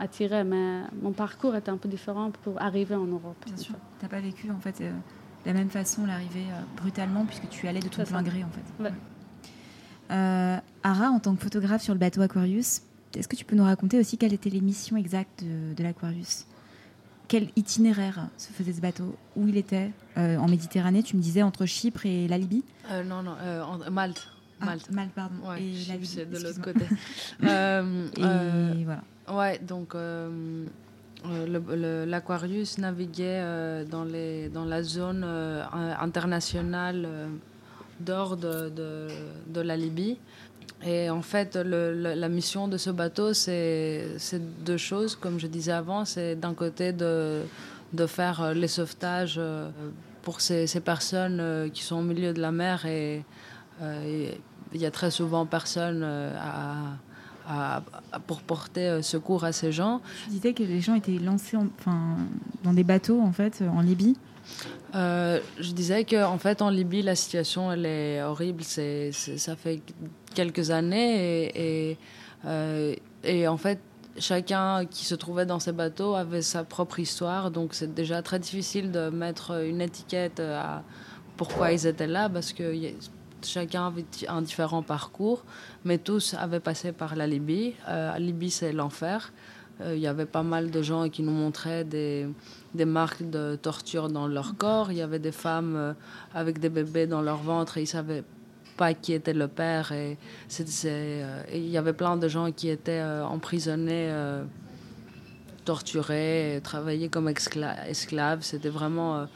attirée. 0.00 0.44
Mais 0.44 0.82
mon 1.00 1.12
parcours 1.12 1.54
était 1.54 1.70
un 1.70 1.76
peu 1.76 1.88
différent 1.88 2.30
pour 2.42 2.60
arriver 2.60 2.94
en 2.94 3.06
Europe. 3.06 3.36
Bien 3.46 3.56
sûr. 3.56 3.74
Tu 3.98 4.04
n'as 4.04 4.08
pas 4.08 4.20
vécu 4.20 4.50
en 4.50 4.58
fait 4.58 4.80
de 4.80 4.90
la 5.46 5.52
même 5.52 5.70
façon 5.70 6.06
l'arrivée 6.06 6.46
brutalement 6.76 7.24
puisque 7.24 7.48
tu 7.48 7.68
allais 7.68 7.80
de 7.80 7.88
ton 7.88 8.04
plein 8.04 8.22
gré 8.22 8.44
en 8.44 8.50
fait. 8.50 8.84
Euh, 8.84 8.90
Ara, 10.08 11.10
en 11.10 11.18
tant 11.20 11.34
que 11.34 11.42
photographe 11.42 11.82
sur 11.82 11.94
le 11.94 12.00
bateau 12.00 12.22
Aquarius, 12.22 12.82
est-ce 13.16 13.28
que 13.28 13.36
tu 13.36 13.44
peux 13.44 13.56
nous 13.56 13.64
raconter 13.64 13.98
aussi 13.98 14.18
quelle 14.18 14.32
était 14.34 14.50
les 14.50 14.60
missions 14.60 14.96
exactes 14.96 15.42
de, 15.44 15.82
l'Aquarius? 15.82 16.46
Quel 17.26 17.48
itinéraire 17.56 18.28
se 18.36 18.52
faisait 18.52 18.72
ce 18.72 18.80
bateau? 18.80 19.16
Où 19.36 19.48
il 19.48 19.56
était? 19.56 19.90
Euh, 20.16 20.36
En 20.36 20.48
Méditerranée, 20.48 21.02
tu 21.02 21.16
me 21.16 21.22
disais, 21.22 21.42
entre 21.42 21.66
Chypre 21.66 22.06
et 22.06 22.28
la 22.28 22.38
Libye? 22.38 22.64
Euh, 22.90 23.02
Non, 23.04 23.22
non, 23.22 23.34
Malte. 23.90 24.28
Ah, 24.60 24.66
Malte. 24.66 24.90
Malte, 24.90 25.12
pardon. 25.12 25.34
et 25.58 25.72
la 25.88 25.94
Libye, 25.94 26.06
c'est 26.06 26.30
de 26.30 26.38
l'autre 26.38 26.60
côté. 26.60 26.84
et 27.42 28.84
voilà. 28.84 29.02
Ouais, 29.30 29.58
donc 29.58 29.94
l'Aquarius 32.06 32.78
naviguait 32.78 33.84
dans, 33.90 34.04
les, 34.04 34.48
dans 34.48 34.64
la 34.64 34.82
zone 34.82 35.24
internationale 36.00 37.08
d'or 38.00 38.36
de, 38.36 38.70
de, 39.46 39.60
la 39.60 39.76
Libye. 39.76 40.18
Et 40.84 41.10
en 41.10 41.22
fait, 41.22 41.56
la 41.56 42.28
mission 42.28 42.68
de 42.68 42.76
ce 42.76 42.90
bateau, 42.90 43.34
c'est 43.34 44.16
deux 44.64 44.76
choses. 44.76 45.16
Comme 45.16 45.38
je 45.38 45.46
disais 45.46 45.72
avant, 45.72 46.04
c'est 46.04 46.36
d'un 46.36 46.54
côté 46.54 46.92
de, 46.92 47.42
de 47.92 48.06
faire 48.06 48.54
les 48.54 48.68
sauvetages 48.68 49.36
euh, 49.38 49.70
pour 50.22 50.40
ces, 50.40 50.66
ces 50.66 50.80
personnes 50.80 51.70
qui 51.72 51.82
sont 51.82 51.96
au 51.96 52.02
milieu 52.02 52.32
de 52.32 52.40
la 52.40 52.52
mer 52.52 52.86
et 52.86 53.24
il 53.80 54.80
y 54.80 54.86
a 54.86 54.90
très 54.90 55.10
souvent 55.10 55.46
personne 55.46 56.02
à 56.02 56.98
pour 58.26 58.42
porter 58.42 58.88
euh, 58.88 59.02
secours 59.02 59.44
à 59.44 59.52
ces 59.52 59.72
gens. 59.72 60.00
Tu 60.24 60.30
disais 60.30 60.52
que 60.52 60.62
les 60.62 60.80
gens 60.80 60.94
étaient 60.94 61.18
lancés 61.18 61.56
enfin, 61.56 62.16
dans 62.62 62.72
des 62.72 62.84
bateaux 62.84 63.20
en 63.20 63.32
fait 63.32 63.62
en 63.72 63.80
Libye. 63.80 64.16
Euh, 64.94 65.40
je 65.58 65.72
disais 65.72 66.04
que 66.04 66.24
en 66.24 66.38
fait 66.38 66.62
en 66.62 66.70
Libye 66.70 67.02
la 67.02 67.14
situation 67.14 67.70
elle 67.72 67.86
est 67.86 68.22
horrible. 68.22 68.62
C'est, 68.62 69.12
ça 69.12 69.56
fait 69.56 69.82
quelques 70.34 70.70
années 70.70 71.50
et, 71.54 71.98
euh, 72.44 72.94
et, 73.24 73.48
en 73.48 73.56
fait 73.56 73.80
chacun 74.18 74.84
qui 74.86 75.04
se 75.04 75.14
trouvait 75.14 75.46
dans 75.46 75.60
ces 75.60 75.72
bateaux 75.72 76.14
avait 76.14 76.42
sa 76.42 76.64
propre 76.64 76.98
histoire. 77.00 77.50
Donc 77.50 77.74
c'est 77.74 77.94
déjà 77.94 78.22
très 78.22 78.38
difficile 78.38 78.90
de 78.90 79.10
mettre 79.10 79.62
une 79.62 79.80
étiquette 79.80 80.40
à 80.40 80.82
pourquoi 81.36 81.72
ils 81.72 81.86
étaient 81.86 82.06
là 82.06 82.28
parce 82.28 82.52
que 82.52 82.74
chacun 83.42 83.86
avait 83.86 84.04
un 84.26 84.42
différent 84.42 84.82
parcours, 84.82 85.44
mais 85.84 85.98
tous 85.98 86.34
avaient 86.34 86.60
passé 86.60 86.92
par 86.92 87.14
la 87.14 87.26
Libye. 87.26 87.74
Euh, 87.88 88.12
la 88.12 88.18
Libye, 88.18 88.50
c'est 88.50 88.72
l'enfer. 88.72 89.32
Il 89.86 89.98
y 89.98 90.08
avait 90.08 90.26
pas 90.26 90.42
mal 90.42 90.72
de 90.72 90.82
gens 90.82 91.08
qui 91.08 91.22
nous 91.22 91.30
montraient 91.30 91.84
des, 91.84 92.26
des, 92.74 92.84
marques 92.84 93.28
de 93.28 93.56
torture 93.60 94.08
dans 94.08 94.26
leur 94.26 94.56
corps. 94.56 94.92
Il 94.92 94.98
y 94.98 95.02
avait 95.02 95.18
des 95.18 95.32
femmes 95.32 95.76
euh, 95.76 95.92
avec 96.34 96.58
des 96.58 96.68
bébés 96.68 97.06
dans 97.06 97.22
leur 97.22 97.38
ventre 97.38 97.78
et 97.78 97.82
ils 97.82 97.86
savaient 97.86 98.24
pas 98.76 98.94
qui 98.94 99.12
était 99.12 99.34
le 99.34 99.48
père. 99.48 99.92
Et, 99.92 100.16
il 101.52 101.68
y 101.68 101.78
avait 101.78 101.92
plein 101.92 102.16
de 102.16 102.28
gens 102.28 102.52
qui 102.52 102.68
étaient 102.68 103.02
emprisonnés, 103.02 104.12
torturés, 105.64 106.60
travaillés 106.62 107.08
comme 107.08 107.28
esclaves. 107.28 108.42
C'était 108.42 108.68
vraiment... 108.68 109.26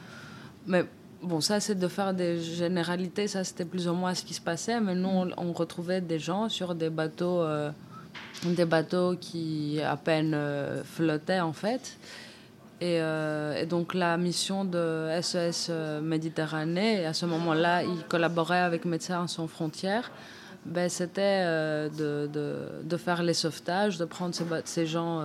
mais 0.65 0.85
Bon, 1.23 1.39
ça, 1.39 1.61
c'est 1.61 1.75
de 1.75 1.87
faire 1.87 2.13
des 2.13 2.41
généralités. 2.41 3.29
Ça, 3.29 3.45
c'était 3.45 3.63
plus 3.63 3.87
ou 3.87 3.93
moins 3.93 4.13
ce 4.13 4.25
qui 4.25 4.33
se 4.33 4.41
passait. 4.41 4.81
Mais 4.81 4.93
nous, 4.93 5.31
on, 5.37 5.53
retrouvait 5.53 6.01
des 6.01 6.19
gens 6.19 6.49
sur 6.49 6.75
des 6.75 6.89
bateaux, 6.89 7.41
euh, 7.41 7.71
des 8.43 8.65
bateaux 8.65 9.15
qui 9.15 9.79
à 9.81 9.95
peine 9.95 10.33
euh, 10.33 10.83
flottaient, 10.83 11.39
en 11.39 11.53
fait. 11.53 11.97
Euh, 12.81 13.61
et, 13.61 13.65
donc, 13.65 13.93
la 13.93 14.17
mission 14.17 14.65
de 14.65 15.09
SES 15.21 15.69
e 15.69 16.01
Méditerranée, 16.01 17.05
à 17.05 17.13
ce 17.13 17.25
moment-là, 17.25 17.83
ils 17.83 18.03
collaboraient 18.09 18.59
avec 18.59 18.85
Médecins 18.85 19.27
sans 19.27 19.47
frontières. 19.47 20.11
Ben, 20.65 20.89
c'était 20.89 21.43
de, 21.43 22.27
de, 22.27 22.55
de, 22.83 22.97
faire 22.97 23.21
les 23.21 23.33
sauvetages, 23.33 23.97
de 23.97 24.05
prendre 24.05 24.33
ces, 24.63 24.85
gens 24.85 25.21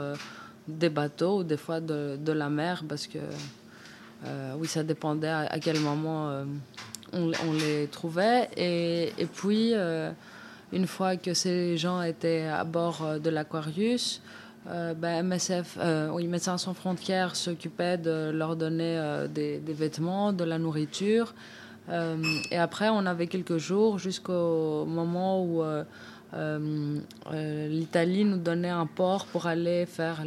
des 0.69 0.91
bateaux, 0.91 1.43
des 1.43 1.57
fois 1.57 1.81
de, 1.81 2.33
la 2.33 2.49
mer, 2.49 2.85
parce 2.89 3.07
que 3.07 3.19
euh, 4.25 4.55
oui, 4.59 4.69
ça 4.69 4.83
dépendait 4.83 5.29
à, 5.29 5.59
quel 5.61 5.81
moment 5.81 6.29
euh, 6.31 6.45
on, 7.13 7.53
les 7.53 7.87
trouvait. 7.89 8.49
Et, 8.57 9.13
et 9.19 9.27
puis, 9.27 9.73
euh, 9.73 10.11
une 10.73 10.87
fois 10.87 11.17
que 11.17 11.35
ces 11.35 11.79
gens 11.79 12.03
étaient 12.03 12.47
à 12.47 12.65
bord 12.65 13.19
de 13.23 13.31
l'Aquarius, 13.31 14.21
ben, 14.69 15.23
MSF, 15.23 15.79
oui, 16.13 16.27
Médecins 16.27 16.59
sans 16.59 16.75
frontières 16.75 17.37
s'occupait 17.37 17.97
de 17.97 18.31
leur 18.31 18.57
donner 18.57 19.27
des, 19.33 19.59
des, 19.59 19.73
vêtements, 19.73 20.33
de 20.33 20.45
la 20.45 20.59
nourriture. 20.59 21.35
et 22.51 22.59
après, 22.59 22.91
on 22.91 23.07
avait 23.07 23.29
quelques 23.29 23.57
jours 23.57 23.99
jusqu'au 23.99 24.85
moment 24.85 25.43
où 25.43 25.63
l'Italie 27.33 28.25
nous 28.25 28.37
donnait 28.39 28.69
un 28.69 28.87
port 28.87 29.27
pour 29.27 29.47
aller 29.47 29.87
faire 29.87 30.23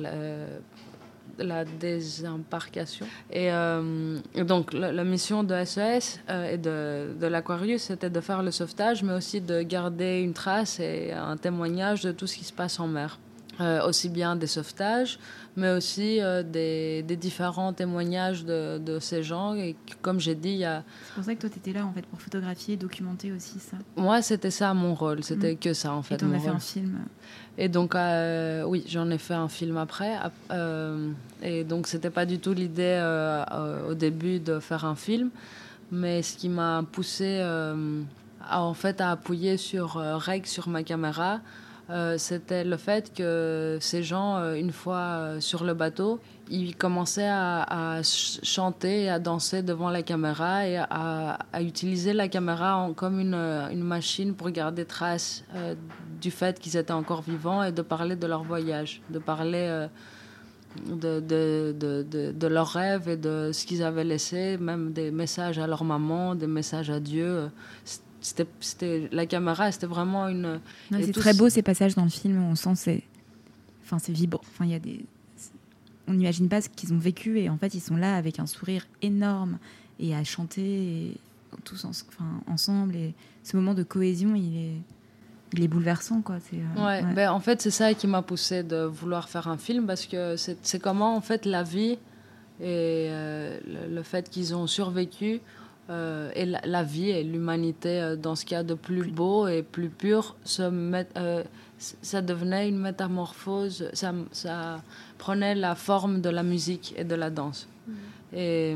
la 1.37 1.65
désembarcation. 1.65 3.05
Et, 3.31 3.51
euh, 3.51 4.17
donc, 4.45 4.73
la, 4.73 5.03
mission 5.03 5.43
de 5.43 5.63
SES 5.63 5.79
e 5.79 5.99
euh, 6.29 6.51
et 6.51 6.57
de, 6.57 7.19
de 7.19 7.27
l'Aquarius, 7.27 7.83
c'était 7.83 8.09
de 8.09 8.21
faire 8.21 8.43
le 8.43 8.51
sauvetage, 8.51 9.03
mais 9.03 9.13
aussi 9.13 9.41
de 9.41 9.61
garder 9.61 10.19
une 10.19 10.33
trace 10.33 10.79
et 10.79 11.11
un 11.11 11.37
témoignage 11.37 12.03
de 12.03 12.11
tout 12.11 12.27
ce 12.27 12.37
qui 12.37 12.43
se 12.43 12.53
passe 12.53 12.79
en 12.79 12.87
mer. 12.87 13.19
Euh, 13.59 13.85
aussi 13.87 14.09
bien 14.09 14.35
des 14.35 14.47
sauvetages, 14.47 15.19
mais 15.55 15.71
aussi 15.71 16.19
des, 16.51 17.03
des, 17.03 17.15
différents 17.15 17.73
témoignages 17.73 18.43
de, 18.45 18.79
de, 18.79 18.97
ces 18.97 19.21
gens. 19.21 19.53
Et 19.53 19.75
comme 20.01 20.19
j'ai 20.19 20.33
dit, 20.33 20.51
il 20.51 20.57
y 20.59 20.65
a... 20.65 20.83
C'est 21.09 21.15
pour 21.15 21.23
ça 21.25 21.35
que 21.35 21.41
toi, 21.41 21.49
tu 21.49 21.59
étais 21.59 21.73
là, 21.73 21.85
en 21.85 21.91
fait, 21.91 22.05
pour 22.05 22.19
photographier, 22.19 22.77
documenter 22.77 23.31
aussi 23.33 23.59
ça. 23.59 23.77
Moi, 23.97 24.21
c'était 24.21 24.49
ça 24.49 24.73
mon 24.73 24.95
rôle. 24.95 25.23
C'était 25.23 25.53
mm. 25.53 25.57
que 25.57 25.73
ça, 25.73 25.93
en 25.93 26.01
fait. 26.01 26.23
Et 26.23 26.25
on 26.25 26.33
a 26.33 26.39
fait 26.39 26.47
un 26.47 26.59
film. 26.59 26.99
Et 27.57 27.69
donc, 27.69 27.95
euh, 27.95 28.63
oui, 28.63 28.83
j'en 28.87 29.09
ai 29.09 29.17
fait 29.17 29.33
un 29.33 29.49
film 29.49 29.77
après. 29.77 30.17
Euh, 30.51 31.11
et 31.41 31.63
donc, 31.63 31.87
c'était 31.87 32.09
pas 32.09 32.25
du 32.25 32.39
tout 32.39 32.53
l'idée 32.53 32.97
euh, 32.99 33.89
au 33.89 33.93
début 33.93 34.39
de 34.39 34.59
faire 34.59 34.85
un 34.85 34.95
film. 34.95 35.29
Mais 35.91 36.21
ce 36.21 36.37
qui 36.37 36.47
m'a 36.47 36.83
poussé 36.89 37.41
à, 37.41 38.63
en 38.63 38.73
fait, 38.73 39.01
à 39.01 39.11
appuyer 39.11 39.57
sur 39.57 39.93
Reg 39.93 40.45
sur 40.45 40.69
ma 40.69 40.83
caméra, 40.83 41.41
c'était 42.17 42.63
le 42.63 42.77
fait 42.77 43.13
que 43.13 43.77
ces 43.81 44.03
gens, 44.03 44.53
une 44.53 44.71
fois 44.71 45.39
sur 45.39 45.63
le 45.63 45.73
bateau, 45.73 46.19
ils 46.49 46.75
commençaient 46.75 47.29
à, 47.29 48.01
chanter 48.03 49.03
et 49.03 49.09
à 49.09 49.19
danser 49.19 49.61
devant 49.61 49.89
la 49.89 50.01
caméra 50.01 50.67
et 50.67 50.77
à, 50.77 51.37
utiliser 51.59 52.13
la 52.13 52.27
caméra 52.27 52.89
comme 52.95 53.19
une, 53.19 53.83
machine 53.83 54.33
pour 54.35 54.49
garder 54.51 54.85
trace 54.85 55.43
du 56.21 56.31
fait 56.31 56.59
qu'ils 56.59 56.77
étaient 56.77 56.93
encore 56.93 57.21
vivants 57.21 57.63
et 57.63 57.71
de 57.71 57.81
parler 57.81 58.15
de 58.15 58.27
leur 58.27 58.43
voyage, 58.43 59.01
de 59.09 59.19
parler 59.19 59.65
euh, 59.69 59.87
de, 60.85 62.47
leurs 62.47 62.69
rêves 62.69 63.09
et 63.09 63.17
de 63.17 63.51
ce 63.51 63.65
qu'ils 63.65 63.83
avaient 63.83 64.03
laissé, 64.03 64.57
même 64.57 64.93
des 64.93 65.11
messages 65.11 65.59
à 65.59 65.67
leur 65.67 65.83
maman, 65.83 66.35
des 66.35 66.47
messages 66.47 66.89
à 66.89 66.99
Dieu. 66.99 67.49
La 69.11 69.25
caméra, 69.25 69.71
c'était 69.71 69.87
vraiment 69.87 70.27
une. 70.27 70.59
c'est 70.91 71.13
très 71.13 71.33
beau 71.33 71.49
ces 71.49 71.61
passages 71.61 71.95
dans 71.95 72.03
le 72.03 72.09
film. 72.09 72.43
On 72.43 72.55
sent 72.55 72.75
c'est, 72.75 73.03
enfin 73.83 73.99
c'est 73.99 74.11
vibrant. 74.13 74.41
Enfin 74.53 74.65
il 74.65 74.71
y 74.71 74.75
a 74.75 74.79
des, 74.79 75.05
on 76.07 76.13
n'imagine 76.13 76.49
pas 76.49 76.61
ce 76.61 76.69
qu'ils 76.69 76.93
ont 76.93 76.97
vécu 76.97 77.39
et 77.39 77.49
en 77.49 77.57
fait 77.57 77.73
ils 77.73 77.81
sont 77.81 77.95
là 77.95 78.15
avec 78.15 78.39
un 78.39 78.45
sourire 78.45 78.87
énorme 79.01 79.57
et 79.99 80.15
à 80.15 80.23
chanter 80.23 81.17
tous 81.63 81.85
enfin, 81.85 82.41
ensemble 82.47 82.95
et 82.95 83.13
ce 83.43 83.55
moment 83.57 83.73
de 83.73 83.83
cohésion 83.83 84.35
il 84.35 84.57
est 84.57 84.75
il 85.53 85.63
est 85.63 85.67
bouleversant 85.67 86.21
quoi 86.21 86.37
c'est 86.39 86.57
euh, 86.57 86.85
ouais, 86.85 87.13
Ben, 87.13 87.31
en 87.31 87.39
fait 87.39 87.61
c'est 87.61 87.71
ça 87.71 87.93
qui 87.93 88.07
m'a 88.07 88.21
poussé 88.21 88.63
de 88.63 88.83
vouloir 88.83 89.29
faire 89.29 89.47
un 89.47 89.57
film 89.57 89.85
parce 89.85 90.05
que 90.05 90.35
c'est 90.37 90.79
comment 90.79 91.15
en 91.15 91.21
fait 91.21 91.45
la 91.45 91.63
vie 91.63 91.97
et 92.59 93.07
euh, 93.09 93.59
le, 93.89 94.03
fait 94.03 94.29
qu'ils 94.29 94.53
ont 94.53 94.67
survécu 94.67 95.41
euh, 95.89 96.31
et 96.35 96.45
la, 96.45 96.83
vie 96.83 97.09
et 97.09 97.23
l'humanité 97.23 98.15
dans 98.21 98.35
ce 98.35 98.45
qu'il 98.45 98.55
y 98.55 98.59
a 98.59 98.63
de 98.63 98.75
plus 98.75 99.09
beau 99.09 99.47
et 99.47 99.63
plus 99.63 99.89
pur 99.89 100.35
se 100.43 100.63
met, 100.63 101.07
ça 101.77 102.21
devenait 102.21 102.69
une 102.69 102.77
métamorphose 102.77 103.89
ça, 103.93 104.13
ça, 104.31 104.81
prenait 105.17 105.55
la 105.55 105.75
forme 105.75 106.21
de 106.21 106.29
la 106.29 106.43
musique 106.43 106.93
et 106.97 107.03
de 107.03 107.15
la 107.15 107.29
danse 107.29 107.67
mmh. 107.87 107.93
et 108.37 108.75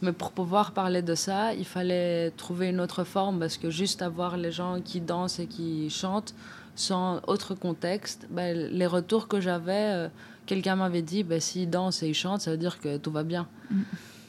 mais 0.00 0.12
pour 0.12 0.30
pouvoir 0.30 0.72
parler 0.72 1.02
de 1.02 1.14
ça, 1.14 1.54
il 1.54 1.64
fallait 1.64 2.30
trouver 2.30 2.68
une 2.68 2.80
autre 2.80 3.04
forme 3.04 3.40
parce 3.40 3.56
que 3.56 3.68
juste 3.68 4.02
avoir 4.02 4.36
les 4.36 4.52
gens 4.52 4.80
qui 4.80 5.00
dansent 5.00 5.40
et 5.40 5.46
qui 5.46 5.90
chantent 5.90 6.34
sans 6.76 7.20
autre 7.26 7.54
contexte, 7.54 8.28
ben, 8.30 8.56
les 8.56 8.86
retours 8.86 9.26
que 9.26 9.40
j'avais, 9.40 9.92
euh, 9.92 10.08
quelqu'un 10.46 10.76
m'avait 10.76 11.02
dit 11.02 11.24
ben, 11.24 11.40
s'ils 11.40 11.68
dansent 11.68 12.04
et 12.04 12.08
ils 12.08 12.14
chantent, 12.14 12.42
ça 12.42 12.52
veut 12.52 12.56
dire 12.56 12.78
que 12.80 12.96
tout 12.96 13.10
va 13.10 13.24
bien. 13.24 13.48
Mm. 13.70 13.80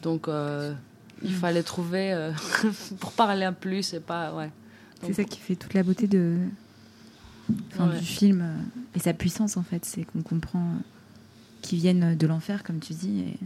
Donc 0.01 0.27
euh, 0.27 0.73
il 1.23 1.33
fallait 1.33 1.63
trouver 1.63 2.13
euh, 2.13 2.31
pour 2.99 3.11
parler 3.13 3.45
un 3.45 3.53
plus 3.53 3.93
et 3.93 3.99
pas. 3.99 4.33
Ouais. 4.35 4.51
C'est 5.01 5.13
ça 5.13 5.23
qui 5.23 5.39
fait 5.39 5.55
toute 5.55 5.73
la 5.73 5.83
beauté 5.83 6.07
de, 6.07 6.38
du 7.49 8.05
film 8.05 8.45
et 8.95 8.99
sa 8.99 9.13
puissance 9.13 9.55
en 9.55 9.63
fait, 9.63 9.85
c'est 9.85 10.03
qu'on 10.03 10.21
comprend 10.21 10.73
qu'ils 11.61 11.79
viennent 11.79 12.17
de 12.17 12.27
l'enfer, 12.27 12.63
comme 12.63 12.79
tu 12.79 12.93
dis. 12.93 13.21
Et 13.21 13.38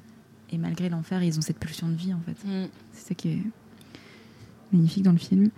et 0.53 0.57
malgré 0.57 0.87
l'enfer, 0.87 1.23
ils 1.23 1.37
ont 1.39 1.41
cette 1.41 1.57
pulsion 1.57 1.87
de 1.89 1.95
vie 1.95 2.13
en 2.13 2.19
fait. 2.19 2.47
Mm. 2.47 2.67
C'est 2.93 3.07
ça 3.09 3.15
qui 3.15 3.29
est 3.29 3.41
magnifique 4.71 5.03
dans 5.03 5.11
le 5.11 5.17
film. 5.17 5.49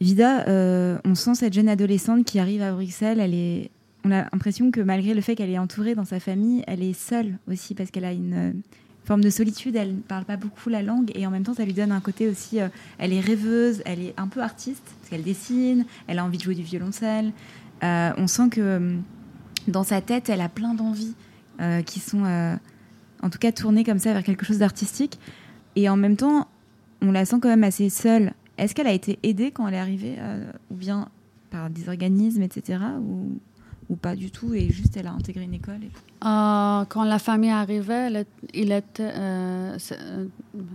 Vida, 0.00 0.46
euh, 0.46 0.98
on 1.04 1.14
sent 1.14 1.34
cette 1.34 1.52
jeune 1.52 1.68
adolescente 1.68 2.24
qui 2.24 2.38
arrive 2.38 2.62
à 2.62 2.72
Bruxelles. 2.72 3.18
Elle 3.18 3.34
est, 3.34 3.70
on 4.04 4.12
a 4.12 4.22
l'impression 4.22 4.70
que 4.70 4.80
malgré 4.80 5.14
le 5.14 5.20
fait 5.20 5.34
qu'elle 5.34 5.50
est 5.50 5.58
entourée 5.58 5.96
dans 5.96 6.04
sa 6.04 6.20
famille, 6.20 6.62
elle 6.68 6.82
est 6.82 6.92
seule 6.92 7.38
aussi 7.50 7.74
parce 7.74 7.90
qu'elle 7.90 8.04
a 8.04 8.12
une 8.12 8.34
euh, 8.34 8.52
forme 9.06 9.22
de 9.22 9.30
solitude. 9.30 9.76
Elle 9.76 9.96
ne 9.96 10.00
parle 10.00 10.24
pas 10.24 10.36
beaucoup 10.36 10.68
la 10.68 10.82
langue 10.82 11.10
et 11.14 11.26
en 11.26 11.30
même 11.30 11.44
temps, 11.44 11.54
ça 11.54 11.64
lui 11.64 11.72
donne 11.72 11.92
un 11.92 12.00
côté 12.00 12.28
aussi. 12.28 12.60
Euh, 12.60 12.68
elle 12.98 13.12
est 13.12 13.20
rêveuse, 13.20 13.82
elle 13.86 14.00
est 14.00 14.14
un 14.16 14.28
peu 14.28 14.40
artiste 14.42 14.82
parce 14.84 15.10
qu'elle 15.10 15.22
dessine, 15.22 15.86
elle 16.06 16.18
a 16.18 16.24
envie 16.24 16.38
de 16.38 16.42
jouer 16.42 16.54
du 16.54 16.62
violoncelle. 16.62 17.32
on 17.82 18.26
sent 18.26 18.48
que 18.50 18.96
dans 19.68 19.84
sa 19.84 20.00
tête, 20.00 20.28
elle 20.28 20.40
a 20.40 20.48
plein 20.48 20.74
d'envies 20.74 21.14
qui 21.86 22.00
sont 22.00 22.24
en 23.22 23.30
tout 23.30 23.38
cas 23.38 23.52
tourner 23.52 23.84
comme 23.84 23.98
ça 23.98 24.12
vers 24.12 24.22
quelque 24.22 24.44
chose 24.44 24.58
d'artistique. 24.58 25.18
Et 25.74 25.88
en 25.88 25.96
même 25.96 26.16
temps, 26.16 26.48
on 27.02 27.12
la 27.12 27.24
sent 27.24 27.36
quand 27.40 27.48
même 27.48 27.64
assez 27.64 27.90
seule. 27.90 28.32
Est-ce 28.58 28.74
qu'elle 28.74 28.86
a 28.86 28.92
été 28.92 29.18
aidée 29.22 29.50
quand 29.50 29.68
elle 29.68 29.74
est 29.74 29.78
arrivée, 29.78 30.16
euh, 30.18 30.50
ou 30.70 30.74
bien 30.74 31.08
par 31.50 31.70
des 31.70 31.88
organismes, 31.88 32.42
etc. 32.42 32.78
ou 33.88 33.96
pas 33.96 34.16
du 34.16 34.30
tout 34.30 34.54
et 34.54 34.70
juste 34.70 34.96
elle 34.96 35.06
a 35.06 35.12
intégré 35.12 35.44
une 35.44 35.54
école 35.54 35.84
et... 35.84 35.90
Euh, 36.24 36.84
quand 36.88 37.04
la 37.04 37.18
famille 37.18 37.50
arrivait, 37.50 38.06
elle, 38.06 38.26
il 38.54 38.72
était, 38.72 39.12
euh, 39.14 39.76
euh, 39.92 40.26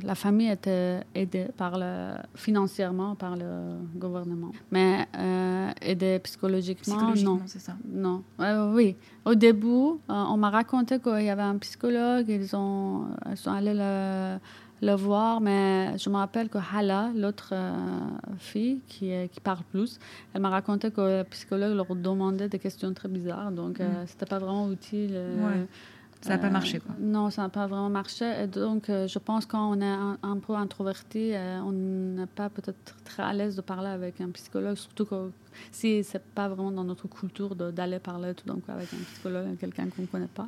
la 0.04 0.14
famille 0.14 0.50
était 0.50 1.02
aidée 1.16 1.48
par 1.58 1.80
le, 1.80 2.14
financièrement 2.36 3.16
par 3.16 3.36
le 3.36 3.78
gouvernement. 3.96 4.52
Mais 4.72 5.08
euh, 5.18 5.72
aidée 5.82 6.20
psychologiquement, 6.20 6.96
psychologiquement 6.96 7.36
non. 7.36 7.42
c'est 7.48 7.60
ça. 7.60 7.74
Non, 7.92 8.24
oui. 8.74 8.96
Au 9.26 9.34
début, 9.34 10.00
on 10.08 10.38
m'a 10.38 10.52
raconté 10.52 11.00
qu'il 11.00 11.24
y 11.24 11.30
avait 11.30 11.42
un 11.42 11.58
psychologue, 11.58 12.26
ils, 12.30 12.56
ont, 12.56 13.08
ils 13.30 13.38
sont 13.38 13.52
allés 13.52 13.74
le, 13.74 14.38
le 14.82 14.94
voir, 14.96 15.42
mais 15.42 15.98
je 15.98 16.10
me 16.10 16.16
rappelle 16.16 16.50
que 16.50 16.58
Hala, 16.74 17.12
l'autre 17.16 17.50
euh, 17.54 17.72
fille 18.40 18.80
qui, 18.88 19.12
est- 19.12 19.30
qui 19.30 19.40
parle 19.40 19.64
plus, 19.72 20.00
elle 20.34 20.42
m'a 20.42 20.50
raconté 20.50 20.90
que 20.92 21.02
le 21.20 21.24
psychologue 21.26 21.76
leur 21.76 21.96
demandait 21.96 22.50
des 22.50 22.60
questions 22.60 22.92
très 22.94 23.08
bizarres, 23.10 23.52
donc 23.52 23.80
euh, 23.80 24.04
Mm. 24.04 24.08
c'était 24.08 24.26
pas 24.26 24.40
vraiment 24.40 24.72
utile. 24.72 25.12
euh, 25.14 25.48
Ouais. 25.48 25.68
Ça 26.24 26.30
n'a 26.34 26.38
pas 26.38 26.48
euh, 26.48 26.52
marché 26.52 26.80
quoi. 26.80 26.94
Non, 27.00 27.32
ça 27.32 27.42
n'a 27.42 27.50
pas 27.50 27.66
vraiment 27.66 27.90
marché. 27.90 28.26
Et 28.44 28.46
donc, 28.46 28.92
euh, 28.92 29.08
je 29.08 29.18
pense 29.18 29.48
quand 29.48 29.72
on 29.72 29.82
est 29.82 29.86
un, 29.86 30.20
un 30.22 30.38
peu 30.38 30.54
introverti, 30.54 31.34
euh, 31.34 31.60
on 31.62 31.72
n'est 31.72 32.28
pas 32.28 32.48
peut-être 32.50 32.96
très 33.04 33.24
à 33.24 33.34
l'aise 33.34 33.56
de 33.56 33.62
parler 33.62 33.88
avec 33.90 34.22
un 34.22 34.30
psychologue, 34.30 34.76
surtout 34.76 35.06
que 35.06 35.32
c'est 35.72 36.04
pas 36.36 36.48
vraiment 36.48 36.72
dans 36.72 36.84
notre 36.84 37.08
culture 37.08 37.56
d'aller 37.56 38.00
parler 38.00 38.34
tout 38.34 38.46
d'un 38.46 38.56
coup 38.56 38.72
avec 38.72 38.94
un 38.94 39.04
psychologue, 39.12 39.58
quelqu'un 39.60 39.88
qu'on 39.90 40.04
ne 40.04 40.08
connaît 40.08 40.28
pas. 40.28 40.48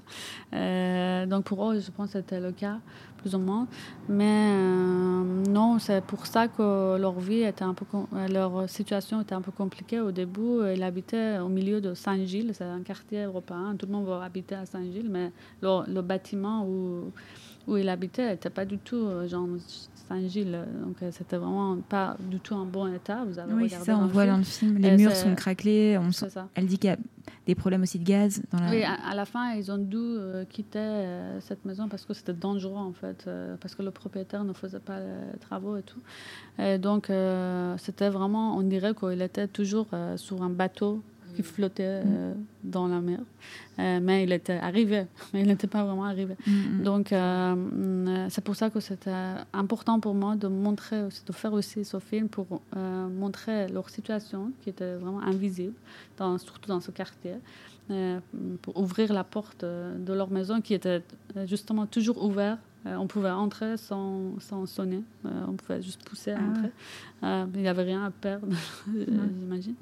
Euh, 0.54 1.26
donc, 1.26 1.46
pour 1.46 1.72
eux, 1.72 1.80
je 1.80 1.92
pense 1.92 2.08
que 2.14 2.20
c'était 2.20 2.40
le 2.40 2.52
cas, 2.52 2.80
plus 3.18 3.36
ou 3.36 3.40
moins. 3.40 3.68
Mais 4.10 4.52
euh, 4.52 5.44
non, 5.50 5.80
c'est 5.80 6.04
pour 6.04 6.26
ça 6.26 6.48
que 6.48 6.98
leur 6.98 7.20
vie 7.20 7.42
était 7.42 7.64
un 7.64 7.74
peu, 7.74 7.86
leur 8.32 8.70
situation 8.70 9.22
était 9.22 9.36
un 9.36 9.42
peu 9.42 9.52
compliquée 9.52 10.00
au 10.00 10.12
début. 10.12 10.72
Ils 10.74 10.84
habitaient 10.84 11.40
au 11.40 11.50
milieu 11.50 11.82
de 11.82 11.94
Saint-Gilles, 11.94 12.52
c'est 12.54 12.64
un 12.64 12.82
quartier 12.82 13.24
européen. 13.24 13.76
Tout 13.78 13.86
le 13.86 13.92
monde 13.92 14.06
va 14.06 14.24
habiter 14.24 14.56
à 14.56 14.66
Saint-Gilles, 14.66 15.10
mais 15.10 15.32
le, 15.62 16.02
bâtiment 16.02 16.66
où, 16.68 17.12
où 17.68 17.78
il 17.78 17.90
habitait 17.90 18.30
n'était 18.30 18.50
pas 18.50 18.66
du 18.66 18.78
tout 18.78 18.96
euh, 18.96 19.28
genre 19.28 19.48
Saint-Gilles. 20.08 20.58
Donc 20.84 20.96
euh, 21.02 21.10
c'était 21.12 21.38
vraiment 21.38 21.78
pas 21.78 22.16
du 22.20 22.40
tout 22.40 22.54
en 22.54 22.66
bon 22.66 22.94
état. 22.94 23.24
Vous 23.26 23.40
avez 23.40 23.54
Oui, 23.54 23.70
c'est 23.70 23.84
ça, 23.84 23.98
on 23.98 24.08
voit 24.08 24.24
film. 24.24 24.34
dans 24.34 24.38
le 24.38 24.44
film, 24.44 24.78
les 24.78 24.88
Et 24.90 24.98
murs 24.98 25.16
sont 25.16 25.36
craquelés, 25.36 25.98
on 25.98 26.12
sent- 26.12 26.28
elle 26.56 26.66
dit 26.68 26.78
qu'il 26.78 26.90
y 26.90 26.94
a 26.94 26.98
des 27.48 27.56
problèmes 27.56 27.82
aussi 27.84 28.00
de 28.00 28.04
gaz 28.06 28.42
dans 28.52 28.60
la... 28.60 28.70
Oui, 28.70 28.84
à, 28.84 28.94
à 28.94 29.16
la 29.16 29.26
fin, 29.26 29.54
ils 29.54 29.72
ont 29.72 29.78
dû 29.78 29.96
euh, 29.98 30.44
quitter 30.46 30.80
euh, 30.80 31.40
cette 31.42 31.64
maison 31.66 31.88
parce 31.88 32.06
que 32.06 32.14
c'était 32.14 32.34
dangereux, 32.34 32.76
en 32.78 32.92
fait, 32.94 33.26
euh, 33.28 33.56
parce 33.60 33.76
que 33.76 33.82
le 33.82 33.92
propriétaire 33.92 34.44
ne 34.44 34.54
faisait 34.54 34.80
pas 34.80 35.00
les 35.00 35.40
travaux 35.40 35.78
et 35.78 35.84
tout. 35.84 36.00
Et 36.60 36.78
donc, 36.78 37.10
c'était 37.78 38.10
vraiment, 38.10 38.56
on 38.58 38.62
dirait 38.62 38.94
qu'il 38.94 39.22
était 39.22 39.48
toujours 39.48 39.88
sur 40.18 40.42
un 40.44 40.50
bateau 40.50 41.02
qui 41.36 41.44
flottait 41.44 42.02
euh, 42.06 42.34
dans 42.64 42.88
la 42.88 43.02
mer. 43.02 43.20
Euh, 43.80 44.00
mais 44.02 44.24
il 44.24 44.32
était 44.32 44.54
arrivé, 44.54 45.06
mais 45.34 45.42
il 45.42 45.48
n'était 45.48 45.68
pas 45.68 45.84
vraiment 45.84 46.06
arrivé. 46.06 46.36
Mm, 46.46 46.52
mm. 46.52 46.84
Donc, 46.84 47.12
euh, 47.12 47.56
mm, 47.56 48.30
c'est 48.30 48.44
pour 48.44 48.56
ça 48.56 48.70
que 48.70 48.80
c'était 48.80 49.12
important 49.54 50.00
pour 50.00 50.14
moi 50.14 50.36
de 50.36 50.48
montrer, 50.48 51.04
de 51.04 51.34
faire 51.34 51.54
aussi 51.54 51.84
ce 51.84 52.00
film 52.00 52.30
pour 52.30 52.62
montrer 52.72 53.68
leur 53.68 53.90
situation 53.90 54.52
qui 54.62 54.70
était 54.70 54.96
vraiment 54.96 55.22
invisible, 55.22 55.74
dans, 56.18 56.38
surtout 56.38 56.70
dans 56.70 56.82
ce 56.82 56.92
quartier, 56.92 57.36
pour 58.62 58.78
ouvrir 58.78 59.12
la 59.14 59.24
porte 59.24 59.66
de 59.66 60.14
leur 60.14 60.30
maison 60.30 60.62
qui 60.62 60.74
était 60.74 61.02
justement 61.46 61.86
toujours 61.86 62.24
ouverte. 62.24 62.60
Euh, 62.86 62.96
on 62.98 63.08
pouvait 63.08 63.30
entrer 63.32 63.78
sans, 63.78 64.38
sans 64.40 64.66
sonner, 64.66 65.04
Euh, 65.26 65.46
on 65.48 65.54
pouvait 65.54 65.82
juste 65.82 66.04
pousser 66.04 66.32
à 66.32 66.38
Ah 66.38 66.42
ouais. 66.42 66.50
entrer. 66.50 66.72
Euh, 67.24 67.46
il 67.56 67.62
n'y 67.62 67.68
avait 67.70 67.84
rien 67.84 68.04
à 68.04 68.12
perdre, 68.12 68.48
j'imagine. 69.40 69.76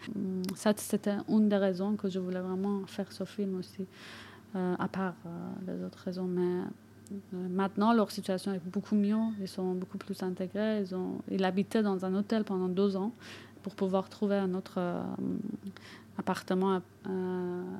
Ça, 0.55 0.73
c'était 0.77 1.17
une 1.27 1.49
des 1.49 1.57
raisons 1.57 1.95
que 1.95 2.09
je 2.09 2.19
voulais 2.19 2.41
vraiment 2.41 2.85
faire 2.85 3.11
ce 3.11 3.23
film 3.23 3.57
aussi, 3.57 3.85
à 4.53 4.87
part 4.87 5.15
les 5.67 5.83
autres 5.83 5.97
raisons. 6.05 6.25
Mais 6.27 6.61
maintenant, 7.49 7.91
leur 7.93 8.11
situation 8.11 8.53
est 8.53 8.61
beaucoup 8.63 8.95
mieux. 8.95 9.17
Ils 9.39 9.47
sont 9.47 9.73
beaucoup 9.73 9.97
plus 9.97 10.21
intégrés. 10.21 10.81
Ils, 10.81 10.93
ont, 10.93 11.19
ils 11.29 11.43
habitaient 11.43 11.81
dans 11.83 12.05
un 12.05 12.13
hôtel 12.13 12.43
pendant 12.43 12.67
deux 12.69 12.95
ans 12.95 13.13
pour 13.63 13.73
pouvoir 13.75 14.09
trouver 14.09 14.35
un 14.35 14.53
autre 14.53 14.79
appartement 16.17 16.73
à, 16.75 16.77
à 17.07 17.09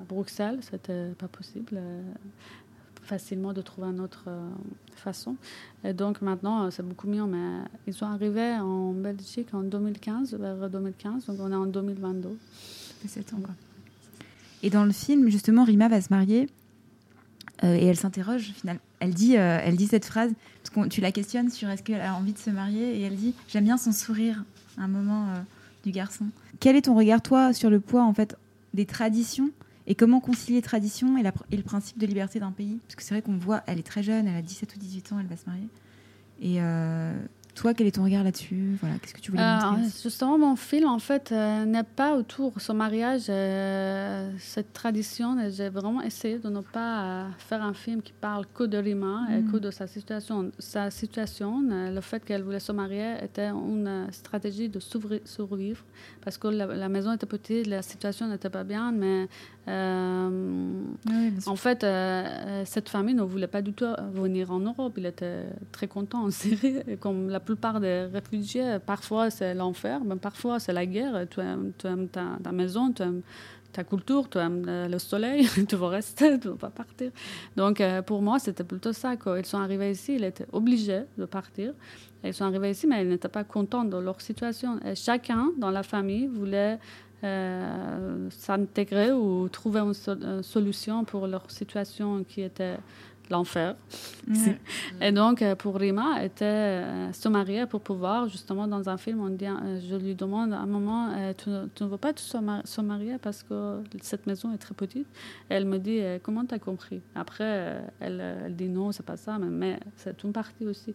Bruxelles. 0.10 0.60
C'était 0.62 1.12
pas 1.18 1.28
possible. 1.28 1.80
Euh, 3.02 3.08
facilement 3.08 3.54
de 3.54 3.62
trouver 3.62 3.88
une 3.90 4.00
autre 4.00 4.26
euh, 4.28 4.50
façon. 4.96 5.36
Et 5.84 5.94
donc 5.94 6.22
maintenant, 6.22 6.66
euh, 6.66 6.72
c'est 6.72 6.86
beaucoup 6.86 7.08
mieux. 7.08 7.26
Mais 7.26 7.64
ils 7.88 7.94
sont 7.94 8.06
arrivés 8.06 8.56
en 8.56 8.94
Belgique 8.94 9.54
en 9.54 9.62
2015, 9.62 10.34
vers 10.36 10.70
2015. 10.70 11.26
Donc 11.26 11.38
on 11.40 11.52
est 11.52 11.56
en 11.56 11.66
2022. 11.66 12.30
Ça 12.30 12.94
fait 13.02 13.08
sept 13.08 13.34
ans, 13.34 13.42
quoi. 13.44 13.54
Et 14.64 14.70
dans 14.70 14.86
le 14.86 14.92
film, 14.92 15.30
justement, 15.30 15.64
Rima 15.64 15.88
va 15.88 16.02
se 16.02 16.10
marier 16.12 16.48
euh, 17.64 17.76
et 17.76 17.86
elle 17.86 17.98
s'interroge 17.98 18.52
finalement. 18.56 18.82
Elle 19.00 19.14
dit, 19.14 19.38
euh, 19.38 19.60
elle 19.64 19.76
dit 19.76 19.88
cette 19.88 20.06
phrase, 20.06 20.32
parce 20.64 20.70
que 20.70 20.90
tu 20.90 21.02
la 21.02 21.12
questionnes 21.12 21.50
sur 21.50 21.70
est-ce 21.70 21.84
qu'elle 21.84 22.02
a 22.02 22.16
envie 22.16 22.34
de 22.34 22.38
se 22.38 22.50
marier, 22.50 23.00
et 23.00 23.02
elle 23.02 23.16
dit 23.16 23.34
J'aime 23.48 23.66
bien 23.66 23.78
son 23.78 23.92
sourire, 23.92 24.44
un 24.78 24.88
moment 24.88 25.28
euh, 25.30 25.40
du 25.84 25.92
garçon. 25.92 26.26
Quel 26.60 26.76
est 26.76 26.84
ton 26.84 26.96
regard, 26.96 27.22
toi, 27.22 27.54
sur 27.54 27.70
le 27.70 27.80
poids 27.80 28.04
en 28.04 28.14
fait 28.14 28.36
des 28.74 28.86
traditions 28.86 29.50
et 29.92 29.96
comment 29.96 30.22
concilier 30.22 30.62
tradition 30.62 31.18
et, 31.18 31.24
la 31.24 31.32
pr- 31.32 31.44
et 31.52 31.58
le 31.58 31.64
principe 31.64 31.98
de 31.98 32.06
liberté 32.06 32.40
d'un 32.40 32.52
pays? 32.52 32.80
Parce 32.88 32.96
que 32.96 33.04
c'est 33.04 33.14
vrai 33.14 33.22
qu'on 33.22 33.38
voit, 33.38 33.62
elle 33.68 33.78
est 33.80 33.84
très 33.84 34.04
jeune, 34.04 34.26
elle 34.28 34.38
a 34.38 34.42
17 34.42 34.76
ou 34.76 34.80
18 34.80 35.12
ans, 35.12 35.18
elle 35.20 35.28
va 35.28 35.36
se 35.36 35.46
marier. 35.48 35.68
Et 36.42 36.62
euh, 36.62 37.14
toi, 37.54 37.74
quel 37.74 37.86
est 37.88 37.92
ton 37.92 38.04
regard 38.06 38.24
là-dessus? 38.24 38.78
Voilà, 38.80 38.96
qu'est-ce 39.00 39.14
que 39.14 39.20
tu 39.20 39.32
voulais 39.32 39.44
Euh, 39.44 39.54
montrer 39.72 39.90
justement, 40.02 40.38
mon 40.40 40.56
film, 40.56 40.88
en 40.88 41.00
fait, 41.00 41.32
euh, 41.32 41.66
n'est 41.66 41.84
pas 41.84 42.16
autour 42.16 42.52
de 42.54 42.60
ce 42.60 42.72
mariage, 42.72 43.26
euh, 43.30 44.32
cette 44.40 44.72
tradition. 44.74 45.38
J'ai 45.50 45.70
vraiment 45.70 46.02
essayé 46.02 46.40
de 46.40 46.50
ne 46.50 46.62
pas 46.62 47.28
faire 47.38 47.62
un 47.62 47.74
film 47.74 48.02
qui 48.02 48.14
parle 48.14 48.46
que 48.56 48.64
de 48.64 48.78
Rima 48.78 49.28
et 49.30 49.42
Mm. 49.42 49.52
que 49.52 49.58
de 49.58 49.70
sa 49.70 49.86
situation. 49.86 50.52
Sa 50.58 50.90
situation, 50.90 51.62
le 51.98 52.02
fait 52.02 52.24
qu'elle 52.26 52.42
voulait 52.44 52.60
se 52.60 52.72
marier, 52.72 53.16
était 53.28 53.50
une 53.50 54.08
stratégie 54.12 54.70
de 54.70 54.80
survivre 54.80 55.84
parce 56.24 56.38
que 56.38 56.48
la, 56.48 56.66
la 56.66 56.90
maison 56.90 57.12
était 57.14 57.26
petite, 57.38 57.68
la 57.68 57.82
situation 57.82 58.28
n'était 58.28 58.50
pas 58.50 58.64
bien, 58.64 58.92
mais 58.92 59.28
euh, 59.68 60.84
Oui, 61.10 61.34
en 61.46 61.56
fait, 61.56 61.84
euh, 61.84 61.88
euh, 61.88 62.64
cette 62.66 62.90
famille 62.90 63.16
ne 63.16 63.24
voulait 63.24 63.48
pas 63.48 63.62
du 63.62 63.74
tout 63.74 63.86
venir 64.14 64.52
en 64.52 64.60
Europe. 64.60 64.94
Il 64.98 65.06
était 65.06 65.46
très 65.72 65.88
content 65.88 66.24
en 66.24 66.32
Syrie. 66.42 66.78
Et 66.88 66.98
comme 66.98 67.30
la 67.30 67.40
plupart 67.40 67.80
des 67.80 68.06
réfugiés, 68.12 68.78
parfois 68.86 69.30
c'est 69.30 69.54
l'enfer, 69.54 70.02
mais 70.04 70.16
parfois 70.16 70.60
c'est 70.60 70.74
la 70.74 70.86
guerre. 70.86 71.28
Tu 71.30 71.40
aimes, 71.40 71.72
tu 71.78 71.88
aimes 71.88 72.08
ta, 72.08 72.38
ta 72.44 72.52
maison, 72.52 72.92
tu 72.92 73.04
aimes 73.04 73.22
ta 73.72 73.84
culture, 73.84 74.30
tu 74.30 74.38
aimes 74.38 74.66
le 74.66 75.00
soleil, 75.00 75.48
tu 75.68 75.76
veux 75.76 75.86
rester, 75.86 76.40
tu 76.40 76.48
ne 76.48 76.52
veux 76.54 76.58
pas 76.58 76.70
partir. 76.70 77.12
Donc 77.56 77.82
euh, 77.82 78.02
pour 78.02 78.22
moi, 78.22 78.40
c'était 78.40 78.64
plutôt 78.64 78.94
ça. 78.94 79.16
Quand 79.16 79.36
ils 79.36 79.46
sont 79.46 79.60
arrivés 79.60 79.92
ici, 79.92 80.16
ils 80.16 80.24
étaient 80.24 80.48
obligés 80.52 81.04
de 81.18 81.26
partir. 81.26 81.74
Ils 82.24 82.34
sont 82.34 82.46
arrivés 82.46 82.72
ici, 82.72 82.86
mais 82.86 83.02
ils 83.02 83.10
n'étaient 83.10 83.30
pas 83.30 83.44
contents 83.44 83.84
de 83.84 83.98
leur 83.98 84.22
situation. 84.22 84.80
Et 84.86 84.96
chacun 84.96 85.52
dans 85.58 85.72
la 85.72 85.84
famille 85.84 86.28
voulait 86.28 86.78
euh, 87.24 88.30
s'intégrer 88.30 89.12
ou 89.12 89.48
trouver 89.50 89.80
une, 89.82 89.94
so- 89.94 90.12
une 90.22 90.44
solution 90.44 91.04
pour 91.06 91.28
leur 91.28 91.50
situation 91.52 92.24
qui 92.24 92.42
était 92.42 92.78
l'enfer. 93.30 93.76
Et 95.02 95.12
donc, 95.14 95.42
euh, 95.42 95.56
pour 95.56 95.76
Rima, 95.78 96.22
était 96.24 96.44
euh, 96.46 97.14
se 97.14 97.30
marier 97.30 97.66
pour 97.66 97.80
pouvoir, 97.82 98.28
justement, 98.28 98.68
dans 98.68 98.90
un 98.90 98.98
film, 98.98 99.22
on 99.22 99.30
dit, 99.30 99.46
euh, 99.48 99.80
je 99.90 99.96
lui 99.96 100.16
demande 100.16 100.52
à 100.52 100.60
un 100.60 100.66
moment, 100.66 101.10
euh, 101.12 101.34
tu, 101.38 101.50
ne- 101.50 101.68
tu 101.74 101.84
ne 101.84 101.90
veux 101.90 101.98
pas 101.98 102.12
te 102.12 102.20
se 102.20 102.38
mar- 102.38 102.62
se 102.66 102.82
marier 102.82 103.18
parce 103.22 103.42
que 103.44 103.80
cette 104.02 104.28
maison 104.28 104.54
est 104.54 104.58
très 104.58 104.74
petite? 104.74 105.08
Et 105.50 105.54
elle 105.54 105.66
me 105.66 105.78
dit, 105.80 106.00
euh, 106.02 106.20
comment 106.22 106.46
tu 106.46 106.54
as 106.56 106.60
compris? 106.60 107.02
Après, 107.16 107.44
euh, 107.48 107.82
elle, 108.02 108.20
euh, 108.22 108.44
elle 108.48 108.56
dit, 108.56 108.68
non, 108.68 108.92
c'est 108.92 109.06
pas 109.06 109.18
ça, 109.18 109.38
mais, 109.40 109.48
mais 109.50 109.80
c'est 109.96 110.22
une 110.24 110.34
partie 110.34 110.66
aussi. 110.68 110.94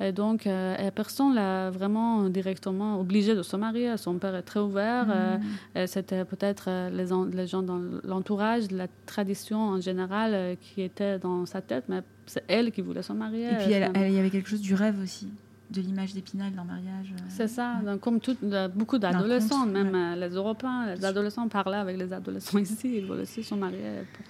Et 0.00 0.10
donc, 0.12 0.46
euh, 0.46 0.76
et 0.76 0.90
personne 0.90 1.34
l'a 1.34 1.70
vraiment 1.70 2.28
directement 2.28 2.98
obligé 2.98 3.34
de 3.34 3.42
se 3.42 3.56
marier. 3.56 3.96
Son 3.96 4.14
père 4.18 4.34
est 4.34 4.42
très 4.42 4.60
ouvert. 4.60 5.06
euh, 5.08 5.36
et 5.76 5.86
C'était 5.86 6.24
peut-être 6.24 6.64
euh, 6.68 6.90
les, 6.90 7.12
en- 7.12 7.24
les 7.26 7.46
gens 7.46 7.62
dans 7.62 7.80
l'entourage, 8.02 8.70
la 8.72 8.88
tradition 9.06 9.58
en 9.60 9.80
général 9.80 10.32
euh, 10.34 10.54
qui 10.60 10.82
était 10.82 11.18
dans 11.20 11.46
sa 11.46 11.60
tête, 11.60 11.84
mais 11.88 12.00
c'est 12.26 12.42
elle 12.48 12.72
qui 12.72 12.80
voulait 12.82 13.02
se 13.02 13.12
marier. 13.12 13.44
Et 13.44 13.54
puis, 13.54 13.64
elle- 13.66 13.72
finalement. 13.84 14.00
elle- 14.00 14.10
il 14.12 14.16
y 14.16 14.18
avait 14.18 14.30
quelque 14.30 14.48
chose 14.48 14.60
du 14.60 14.74
rêve 14.74 15.00
aussi, 15.02 15.28
de 15.74 15.80
l'image 15.80 16.14
d'Épinal 16.14 16.52
dans 16.54 16.62
le 16.62 16.68
mariage. 16.68 17.12
euh. 17.12 17.22
C'est 17.28 17.48
ça, 17.48 17.80
donc, 17.84 18.00
comme 18.00 18.20
tout, 18.20 18.36
euh, 18.44 18.68
beaucoup 18.68 18.98
d'adolescents, 18.98 19.66
même 19.66 19.92
ouais. 19.92 19.98
euh, 20.24 20.28
les 20.28 20.34
Européens, 20.34 20.94
les 20.94 21.04
adolescents 21.04 21.48
parlaient 21.48 21.78
avec 21.78 21.96
les 21.98 22.12
adolescents 22.12 22.58
ici, 22.58 22.98
ils 22.98 23.06
voulaient 23.06 23.22
aussi 23.22 23.42
se 23.42 23.54
marier. 23.54 23.78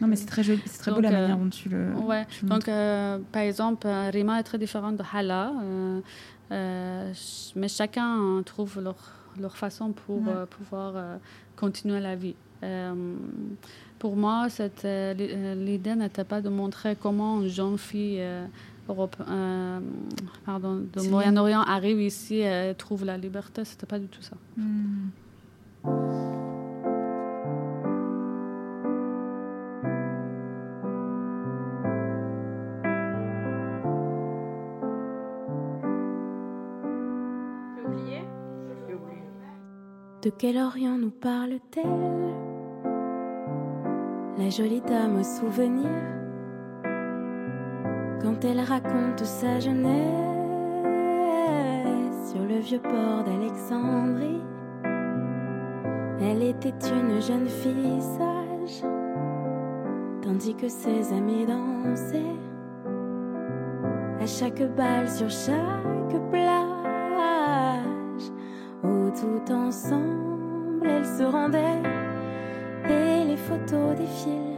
Non, 0.00 0.06
mais 0.08 0.16
c'est 0.16 0.26
très 0.26 0.42
joli, 0.42 0.62
c'est 0.64 0.78
très 0.78 0.90
beau 0.90 1.00
Donc, 1.02 1.10
la 1.10 1.18
euh, 1.18 1.20
manière 1.22 1.38
dont 1.38 1.50
tu 1.50 1.68
le. 1.68 1.92
Ouais, 2.10 2.24
tu 2.30 2.44
donc 2.46 2.68
euh, 2.68 3.18
par 3.30 3.42
exemple, 3.42 3.86
Rima 4.12 4.40
est 4.40 4.44
très 4.44 4.58
différente 4.58 4.96
de 4.96 5.04
Hala, 5.12 5.52
euh, 5.62 6.00
euh, 6.52 7.12
mais 7.56 7.68
chacun 7.68 8.18
euh, 8.18 8.42
trouve 8.42 8.80
leur, 8.82 8.96
leur 9.40 9.56
façon 9.56 9.92
pour 9.92 10.18
Ouais. 10.26 10.46
pouvoir 10.50 10.94
continuer 11.56 12.00
la 12.00 12.16
vie. 12.16 12.34
Pour 13.98 14.16
moi, 14.16 14.48
l'idée 14.84 15.94
n'était 15.94 16.24
pas 16.24 16.40
de 16.40 16.48
montrer 16.48 16.96
comment 17.00 17.40
une 17.40 17.48
jeune 17.48 17.78
fille 17.78 18.22
Europe, 18.88 19.16
euh, 19.28 19.80
pardon, 20.44 20.84
de 20.92 21.08
Moyen-Orient 21.08 21.62
arrive 21.62 22.00
ici 22.00 22.40
et 22.40 22.74
trouvent 22.76 23.04
la 23.04 23.16
liberté. 23.16 23.64
C'était 23.64 23.86
pas 23.86 23.98
du 23.98 24.06
tout 24.08 24.22
ça. 24.22 24.36
Hmm. 24.56 25.08
De 40.22 40.30
quel 40.30 40.56
Orient 40.56 40.96
nous 40.96 41.10
parle-t-elle? 41.10 41.84
La 44.38 44.48
jolie 44.48 44.80
dame 44.80 45.18
au 45.20 45.22
souvenir 45.22 46.23
quand 48.24 48.42
elle 48.42 48.60
raconte 48.60 49.22
sa 49.22 49.60
jeunesse 49.60 49.92
sur 52.32 52.42
le 52.42 52.58
vieux 52.60 52.80
port 52.80 53.22
d'Alexandrie. 53.22 54.40
Elle 56.20 56.42
était 56.42 56.70
une 56.70 57.20
jeune 57.20 57.48
fille 57.48 58.00
sage, 58.00 58.82
tandis 60.22 60.54
que 60.54 60.68
ses 60.68 61.12
amis 61.12 61.44
dansaient 61.44 62.38
à 64.20 64.26
chaque 64.26 64.74
balle 64.74 65.10
sur 65.10 65.28
chaque 65.28 66.30
plage, 66.30 66.72
où 68.82 69.10
tout 69.10 69.52
ensemble 69.52 70.86
elles 70.86 71.04
se 71.04 71.24
rendaient 71.24 71.82
et 72.88 73.24
les 73.24 73.36
photos 73.36 73.96
défilent 73.96 74.53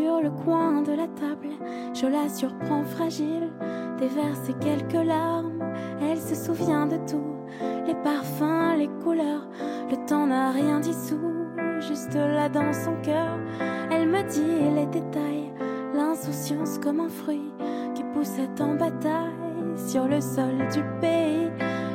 sur 0.00 0.20
le 0.20 0.30
coin 0.30 0.82
de 0.82 0.92
la 0.92 1.08
table. 1.08 1.50
Je 1.92 2.06
la 2.06 2.28
surprends 2.28 2.84
fragile, 2.84 3.50
déverse 3.98 4.50
quelques 4.60 5.04
larmes. 5.06 5.62
Elle 6.00 6.18
se 6.18 6.34
souvient 6.34 6.86
de 6.86 6.96
tout, 7.10 7.36
les 7.86 7.94
parfums, 7.94 8.76
les 8.78 8.88
couleurs. 9.02 9.46
Le 9.90 9.96
temps 10.06 10.26
n'a 10.26 10.50
rien 10.50 10.80
dissous, 10.80 11.34
juste 11.80 12.14
là 12.14 12.48
dans 12.48 12.72
son 12.72 12.94
cœur. 13.02 13.38
Elle 13.90 14.08
me 14.08 14.22
dit 14.22 14.74
les 14.74 14.86
détails, 14.86 15.52
l'insouciance 15.94 16.78
comme 16.78 17.00
un 17.00 17.08
fruit 17.08 17.52
qui 17.94 18.04
poussait 18.14 18.60
en 18.60 18.74
bataille 18.76 19.34
sur 19.76 20.06
le 20.06 20.20
sol 20.20 20.56
du 20.72 20.82
pays. 21.00 21.50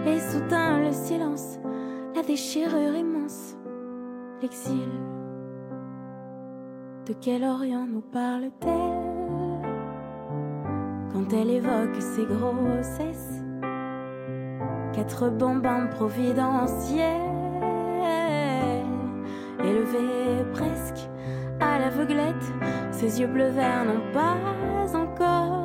Et 0.07 0.19
soudain 0.19 0.79
le 0.79 0.91
silence, 0.91 1.57
la 2.15 2.21
déchirure 2.21 2.95
immense, 2.95 3.57
l'exil. 4.39 4.91
De 7.05 7.13
quel 7.21 7.43
Orient 7.43 7.85
nous 7.85 8.01
parle-t-elle 8.01 8.71
quand 11.13 11.33
elle 11.33 11.51
évoque 11.51 11.95
ses 11.99 12.25
grossesses? 12.25 13.43
Quatre 14.91 15.29
bonbons 15.29 15.87
providentiels, 15.91 17.21
élevés 19.63 20.45
presque 20.53 21.07
à 21.59 21.77
l'aveuglette, 21.77 22.33
ses 22.89 23.21
yeux 23.21 23.27
bleu 23.27 23.49
vert 23.49 23.85
n'ont 23.85 24.11
pas 24.11 24.97
encore 24.97 25.63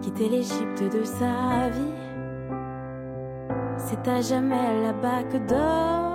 quitté 0.00 0.30
l'Égypte 0.30 0.84
de 0.90 1.04
sa 1.04 1.68
vie. 1.68 1.98
C'est 3.76 4.08
à 4.08 4.22
jamais 4.22 4.82
la 4.84 4.94
bague 4.94 5.46
d'or, 5.46 6.11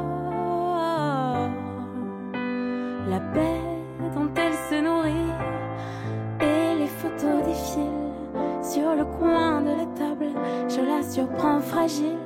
la 10.98 11.04
surprends 11.04 11.60
fragile, 11.60 12.18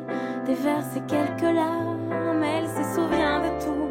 déverse 0.45 0.95
quelques 1.07 1.41
larmes. 1.41 1.99
Elle 2.43 2.67
se 2.67 2.83
souvient 2.95 3.39
de 3.39 3.63
tout, 3.63 3.89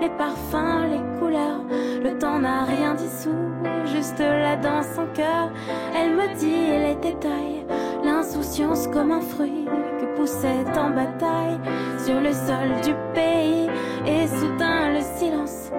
les 0.00 0.08
parfums, 0.10 0.86
les 0.90 1.18
couleurs. 1.18 1.64
Le 2.02 2.18
temps 2.18 2.38
n'a 2.38 2.64
rien 2.64 2.94
dissous, 2.94 3.44
juste 3.84 4.18
là 4.18 4.56
dans 4.56 4.82
son 4.82 5.06
cœur. 5.14 5.50
Elle 5.94 6.14
me 6.14 6.34
dit 6.38 6.70
les 6.86 6.94
détails, 6.94 7.64
l'insouciance 8.04 8.86
comme 8.88 9.12
un 9.12 9.20
fruit 9.20 9.66
que 9.98 10.16
poussait 10.16 10.64
en 10.78 10.90
bataille 10.90 11.60
sur 11.98 12.20
le 12.20 12.32
sol 12.32 12.68
du 12.82 12.94
pays. 13.14 13.68
Et 14.06 14.26
soudain 14.26 14.92
le 14.94 15.00
silence 15.18 15.70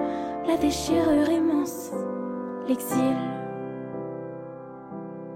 la 0.46 0.56
déchirure 0.56 1.28
immense, 1.28 1.90
l'exil. 2.68 3.16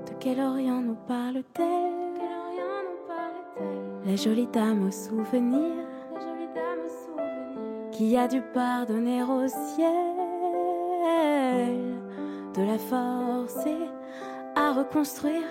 De 0.07 0.13
quel 0.21 0.41
Orient 0.41 0.81
nous 0.81 0.99
parle-t-elle? 1.09 2.06
La 4.07 4.15
jolie 4.15 4.47
dame 4.47 4.87
au 4.87 4.91
souvenir, 4.93 5.75
qui 7.91 8.17
a 8.17 8.29
dû 8.29 8.41
pardonner 8.55 9.21
au 9.25 9.49
ciel, 9.49 9.91
de 12.55 12.63
la 12.63 12.79
forcer 12.79 13.77
à 14.55 14.75
reconstruire, 14.75 15.43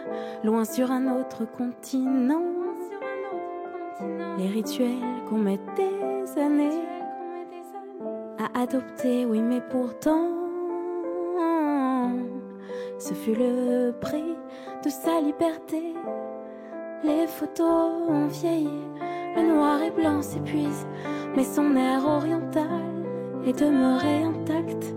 loin 0.45 0.63
sur 0.63 0.89
un 0.89 1.19
autre 1.19 1.43
continent, 1.57 2.45
les 4.37 4.47
rituels 4.47 5.03
qu'on 5.27 5.39
met 5.39 5.59
des 5.75 6.39
années. 6.39 6.81
à 8.39 8.61
adopter, 8.61 9.25
oui, 9.25 9.41
mais 9.41 9.61
pourtant, 9.69 10.29
ce 12.99 13.13
fut 13.13 13.35
le 13.35 13.91
prix 13.99 14.35
de 14.81 14.89
sa 14.89 15.19
liberté. 15.19 15.93
Les 17.05 17.27
photos 17.27 17.91
ont 18.09 18.25
vieilli, 18.25 18.81
le 19.35 19.53
noir 19.53 19.79
et 19.83 19.91
blanc 19.91 20.23
s'épuise, 20.23 20.87
mais 21.35 21.43
son 21.43 21.75
air 21.75 22.03
oriental 22.03 22.81
est 23.45 23.59
demeuré 23.59 24.23
intact. 24.23 24.95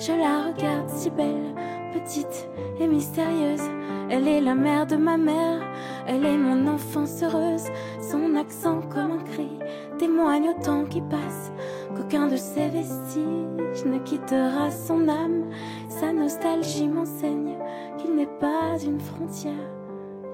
Je 0.00 0.12
la 0.12 0.46
regarde 0.46 0.88
si 0.88 1.10
belle, 1.10 1.54
petite 1.92 2.48
et 2.80 2.86
mystérieuse. 2.86 3.68
Elle 4.08 4.26
est 4.26 4.40
la 4.40 4.54
mère 4.54 4.86
de 4.86 4.96
ma 4.96 5.18
mère, 5.18 5.60
elle 6.06 6.24
est 6.24 6.38
mon 6.38 6.66
enfance 6.66 7.22
heureuse. 7.22 7.66
Son 8.00 8.36
accent 8.36 8.80
comme 8.88 9.12
un 9.12 9.24
cri 9.24 9.58
témoigne 9.98 10.48
au 10.48 10.62
temps 10.62 10.86
qui 10.86 11.02
passe 11.02 11.52
qu'aucun 11.94 12.28
de 12.28 12.36
ses 12.36 12.68
vestiges 12.68 13.84
ne 13.84 13.98
quittera 13.98 14.70
son 14.70 15.08
âme. 15.08 15.44
Sa 15.90 16.10
nostalgie 16.10 16.88
m'enseigne 16.88 17.58
qu'il 17.98 18.14
n'est 18.14 18.38
pas 18.40 18.78
une 18.82 19.00
frontière, 19.00 19.52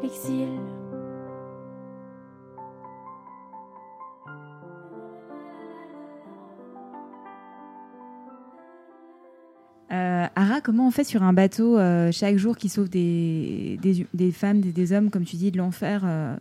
l'exil. 0.04 0.75
Ara, 10.38 10.60
comment 10.60 10.86
on 10.86 10.90
fait 10.90 11.02
sur 11.02 11.22
un 11.22 11.32
bateau 11.32 11.78
euh, 11.78 12.12
chaque 12.12 12.36
jour 12.36 12.58
qui 12.58 12.68
sauve 12.68 12.90
des, 12.90 13.78
des, 13.80 14.06
des 14.12 14.32
femmes, 14.32 14.60
des, 14.60 14.70
des, 14.70 14.92
hommes, 14.92 15.08
comme 15.08 15.24
tu 15.24 15.36
dis, 15.36 15.50
de 15.50 15.56
l'enfer 15.56 16.02
euh, 16.04 16.36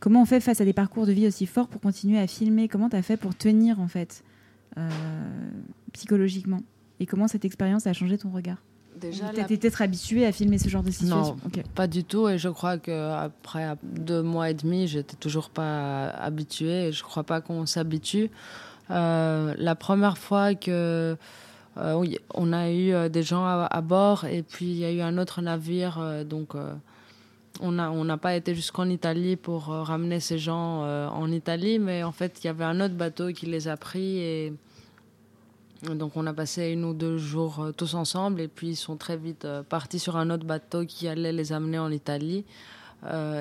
Comment 0.00 0.22
on 0.22 0.26
fait 0.26 0.40
face 0.40 0.60
à 0.60 0.66
des 0.66 0.74
parcours 0.74 1.06
de 1.06 1.12
vie 1.12 1.26
aussi 1.26 1.46
forts 1.46 1.68
pour 1.68 1.80
continuer 1.80 2.18
à 2.18 2.26
filmer? 2.26 2.68
Comment 2.68 2.90
tu 2.90 2.96
as 2.96 3.02
fait 3.02 3.16
pour 3.16 3.34
tenir 3.34 3.80
en 3.80 3.88
fait 3.88 4.22
euh, 4.76 4.88
psychologiquement? 5.94 6.60
Et 7.00 7.06
comment 7.06 7.26
cette 7.26 7.46
expérience 7.46 7.86
a 7.86 7.94
changé 7.94 8.18
ton 8.18 8.28
regard? 8.30 8.58
Déjà, 9.00 9.30
Tu 9.30 9.40
étais 9.40 9.56
peut-être 9.56 9.80
habitué 9.80 10.26
à 10.26 10.32
filmer 10.32 10.58
ce 10.58 10.68
genre 10.68 10.82
de 10.82 10.90
situation 10.90 11.36
Non, 11.36 11.46
okay. 11.46 11.62
pas 11.74 11.86
du 11.86 12.04
tout. 12.04 12.28
Et 12.28 12.36
je 12.36 12.50
crois 12.50 12.76
qu'après 12.76 13.76
deux 13.82 14.22
mois 14.22 14.50
et 14.50 14.54
demi, 14.54 14.86
j'étais 14.88 15.16
toujours 15.16 15.48
pas 15.48 16.10
habituée. 16.10 16.88
Et 16.88 16.92
je 16.92 17.02
crois 17.02 17.24
pas 17.24 17.40
qu'on 17.40 17.64
s'habitue. 17.64 18.30
La 18.90 19.74
première 19.78 20.18
fois 20.18 20.54
que 20.54 21.16
euh, 21.78 22.04
on 22.34 22.52
a 22.52 22.70
eu 22.70 22.92
euh, 22.92 23.08
des 23.08 23.22
gens 23.22 23.44
à, 23.44 23.66
à, 23.70 23.80
bord 23.80 24.26
et 24.26 24.42
puis 24.42 24.66
il 24.66 24.76
y 24.76 24.84
a 24.84 24.92
eu 24.92 25.00
un 25.00 25.16
autre 25.16 25.40
navire. 25.40 25.98
Euh, 25.98 26.24
donc 26.24 26.54
on 27.60 27.72
n'a 27.72 27.90
on 27.90 28.18
pas 28.18 28.34
été 28.34 28.54
jusqu'en 28.54 28.88
Italie 28.88 29.36
pour 29.36 29.66
ramener 29.66 30.20
ces 30.20 30.38
gens 30.38 30.82
en 31.10 31.30
Italie, 31.30 31.78
mais 31.78 32.02
en 32.02 32.12
fait 32.12 32.42
il 32.42 32.46
y 32.46 32.50
avait 32.50 32.64
un 32.64 32.80
autre 32.80 32.94
bateau 32.94 33.28
qui 33.28 33.46
les 33.46 33.68
a 33.68 33.76
pris 33.76 34.18
et 34.18 34.54
donc 35.82 36.16
on 36.16 36.26
a 36.26 36.32
passé 36.32 36.70
une 36.70 36.84
ou 36.84 36.94
deux 36.94 37.18
jours 37.18 37.72
tous 37.76 37.94
ensemble 37.94 38.40
et 38.40 38.48
puis 38.48 38.68
ils 38.68 38.76
sont 38.76 38.96
très 38.96 39.16
vite 39.16 39.46
partis 39.68 39.98
sur 39.98 40.16
un 40.16 40.30
autre 40.30 40.44
bateau 40.44 40.86
qui 40.86 41.08
allait 41.08 41.32
les 41.32 41.52
amener 41.52 41.78
en 41.78 41.90
Italie. 41.90 42.44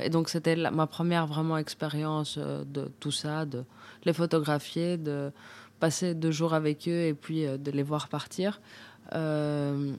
et 0.04 0.10
donc 0.10 0.28
c'était 0.28 0.58
ma 0.70 0.88
première 0.88 1.26
vraiment 1.26 1.58
expérience 1.58 2.38
de 2.38 2.92
tout 3.00 3.12
ça, 3.12 3.46
de 3.46 3.64
les 4.04 4.14
photographier, 4.14 4.98
de 4.98 5.32
passer 5.82 6.14
deux 6.14 6.32
jours 6.32 6.54
avec 6.54 6.88
eux 6.88 7.02
et 7.10 7.14
puis 7.14 7.46
euh, 7.46 7.58
de 7.58 7.72
les 7.72 7.84
voir 7.84 8.08
partir. 8.08 8.62
Euh, 9.14 9.94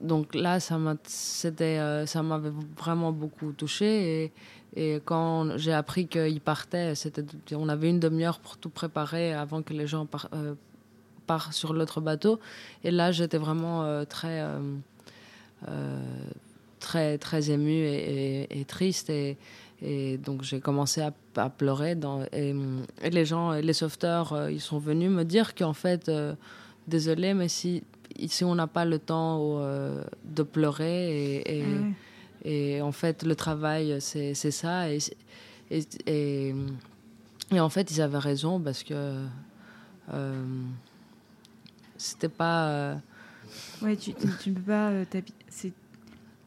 donc 0.00 0.34
là, 0.34 0.56
euh, 0.56 2.06
ça 2.06 2.22
m'avait 2.22 2.52
vraiment 2.76 3.12
beaucoup 3.12 3.52
touché 3.52 4.32
et, 4.76 5.00
quand 5.06 5.56
j'ai 5.56 5.72
appris 5.72 6.06
qu'ils 6.06 6.42
partaient, 6.42 6.92
on 7.52 7.68
avait 7.70 7.88
une 7.88 8.00
demi-heure 8.00 8.40
pour 8.40 8.58
tout 8.58 8.68
préparer 8.68 9.32
avant 9.32 9.62
que 9.62 9.72
les 9.72 9.86
gens 9.86 10.04
par, 10.04 10.28
partent 11.26 11.54
sur 11.54 11.72
l'autre 11.72 12.02
bateau. 12.02 12.38
Et 12.84 12.90
là, 12.90 13.10
j'étais 13.10 13.38
vraiment 13.38 14.04
très, 14.04 14.44
très, 16.78 17.16
très 17.16 17.50
émue 17.50 17.86
et, 17.86 18.64
triste 18.68 19.10
et 19.82 20.18
donc 20.18 20.42
j'ai 20.42 20.60
commencé 20.60 21.00
à, 21.02 21.12
à, 21.36 21.50
pleurer. 21.50 21.94
Dans, 21.94 22.22
et, 22.32 22.54
et, 23.02 23.10
les 23.10 23.24
gens, 23.24 23.52
les 23.52 23.72
sauveteurs, 23.72 24.32
euh, 24.32 24.50
ils 24.50 24.60
sont 24.60 24.78
venus 24.78 25.10
me 25.10 25.24
dire 25.24 25.54
qu'en 25.54 25.74
fait, 25.74 26.08
euh, 26.08 26.34
désolé, 26.88 27.34
mais 27.34 27.48
si 27.48 27.82
ici 28.18 28.44
on 28.44 28.54
n'a 28.54 28.66
pas 28.66 28.84
le 28.84 28.98
temps 28.98 29.58
euh, 29.60 30.02
de 30.24 30.42
pleurer 30.42 31.34
et, 31.34 31.58
et, 31.58 31.64
ah 31.64 32.48
et, 32.48 32.80
en 32.80 32.92
fait 32.92 33.24
le 33.24 33.34
travail 33.34 33.96
c'est 34.00 34.32
ça 34.34 34.88
et, 34.90 34.98
et, 36.06 36.54
en 37.52 37.68
fait, 37.68 37.90
ils 37.90 38.00
avaient 38.00 38.18
raison 38.18 38.60
parce 38.60 38.82
que 38.84 39.24
euh, 40.14 40.44
c'était 41.96 42.28
pas. 42.28 42.96
Ouais, 43.82 43.96
tu, 43.96 44.14
tu, 44.40 44.52
peux 44.52 44.62
pas. 44.62 44.90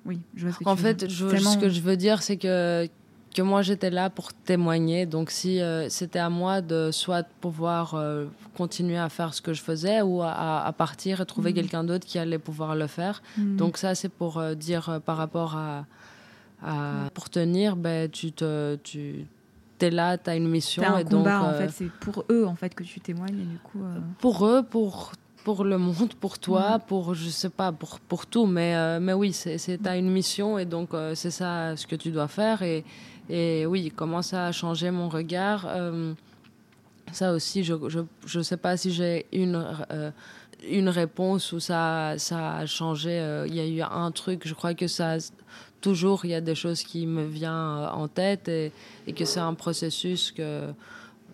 Oui, 0.06 0.20
je 0.36 0.48
vois 0.48 0.54
ce 0.54 0.60
que 0.60 0.70
En 0.70 0.76
tu 0.76 0.82
veux 0.82 0.88
fait, 0.88 0.94
dire. 0.96 1.10
je- 1.10 1.28
Tellement- 1.28 1.52
ce 1.52 1.58
que 1.58 1.70
je 1.70 1.82
veux 1.82 1.98
dire, 1.98 2.24
c'est 2.24 2.38
que, 2.38 2.88
que 3.34 3.42
moi, 3.42 3.62
j'étais 3.62 3.89
là 3.89 4.10
pour 4.10 4.34
témoigner. 4.34 5.06
Donc, 5.06 5.30
si 5.30 5.62
euh, 5.62 5.88
c'était 5.89 6.20
à 6.20 6.30
moi 6.30 6.62
de 6.62 6.89
soit 6.92 7.26
pouvoir 7.42 7.94
euh, 7.96 8.26
continuer 8.58 8.98
à 8.98 9.08
faire 9.10 9.34
ce 9.34 9.42
que 9.42 9.54
je 9.54 9.62
faisais 9.62 10.02
ou 10.02 10.22
à, 10.22 10.65
à 10.65 10.72
partir 10.74 11.22
et 11.22 11.26
trouver 11.26 11.52
Mhm. 11.52 11.56
quelqu'un 11.56 11.84
d'autre 11.84 12.06
qui 12.08 12.18
allait 12.20 12.39
pouvoir 12.39 12.76
le 12.76 12.88
faire. 12.88 13.22
Mhm. 13.38 13.56
Donc, 13.58 13.78
ça, 13.78 13.94
c'est 13.96 14.10
pour 14.10 14.38
euh, 14.39 14.56
dire 14.56 15.00
par 15.06 15.18
rapport 15.18 15.56
à. 15.56 15.86
à- 16.63 17.10
Pour 17.13 17.30
tenir, 17.30 17.76
ben, 17.76 18.10
tu 18.10 18.32
te. 18.32 18.76
Tu, 18.84 19.26
es 19.82 19.89
là, 19.89 20.18
tu 20.18 20.30
as 20.30 20.36
une 20.36 20.50
mission. 20.50 20.84
T'as 20.84 20.92
un 20.96 20.98
et 21.00 21.04
donc, 21.06 21.24
combat, 21.24 21.42
en 21.44 21.54
fait, 21.54 21.70
c'est 21.70 21.89
pour 22.02 22.26
eux 22.30 22.46
en 22.46 22.56
fait 22.56 22.76
que 22.76 22.84
tu 22.84 23.00
témoignes 23.00 23.39
et 23.39 23.46
du 23.46 23.58
coup. 23.60 23.80
pour 24.20 24.46
eux, 24.46 24.62
pour, 24.63 25.13
pour 25.50 25.64
le 25.64 25.80
monde, 25.80 26.14
pour 26.14 26.38
toi, 26.38 26.74
Ouais. 26.74 26.84
pour, 26.88 27.16
je 27.16 27.28
sais 27.30 27.50
pas, 27.50 27.72
pour, 27.72 28.00
pour 28.00 28.28
tout. 28.28 28.46
Mais, 28.46 28.76
euh, 28.76 29.00
mais 29.02 29.14
oui, 29.14 29.34
c'est, 29.34 29.80
t'as 29.82 29.98
une 29.98 30.12
mission 30.12 30.60
et 30.60 30.66
donc 30.66 30.94
euh, 30.94 31.16
c'est 31.16 31.32
ça 31.32 31.76
ce 31.76 31.88
que 31.88 31.96
tu 31.96 32.12
dois 32.12 32.28
faire. 32.28 32.62
Et, 32.62 32.84
et 33.32 33.66
oui, 33.66 33.92
comment 33.96 34.22
ça 34.22 34.46
a 34.46 34.52
changé 34.52 34.92
mon 34.92 35.10
regard 35.10 35.66
euh, 35.68 36.14
Ça 37.12 37.34
aussi, 37.34 37.64
je, 37.64 37.74
je, 37.88 38.02
je 38.28 38.42
sais 38.42 38.58
pas 38.58 38.78
si 38.78 38.92
j'ai 38.92 39.26
une, 39.32 39.60
une 40.70 40.90
réponse 40.90 41.52
où 41.52 41.60
ça, 41.60 42.14
ça 42.18 42.58
a 42.58 42.66
changé. 42.68 43.14
Il 43.48 43.56
y 43.56 43.60
a 43.60 43.66
eu 43.68 43.82
un 43.82 44.12
truc, 44.12 44.44
je 44.46 44.54
crois 44.54 44.76
que 44.76 44.88
ça. 44.88 45.18
Toujours, 45.82 46.26
il 46.26 46.32
y 46.32 46.36
a 46.36 46.42
des 46.42 46.56
choses 46.56 46.84
qui 46.84 47.08
me 47.08 47.24
viennent 47.26 47.88
en 48.04 48.08
tête 48.10 48.50
et, 48.50 48.72
et 49.08 49.14
que 49.14 49.26
c'est 49.26 49.40
un 49.40 49.54
processus 49.56 50.32
que, 50.32 50.66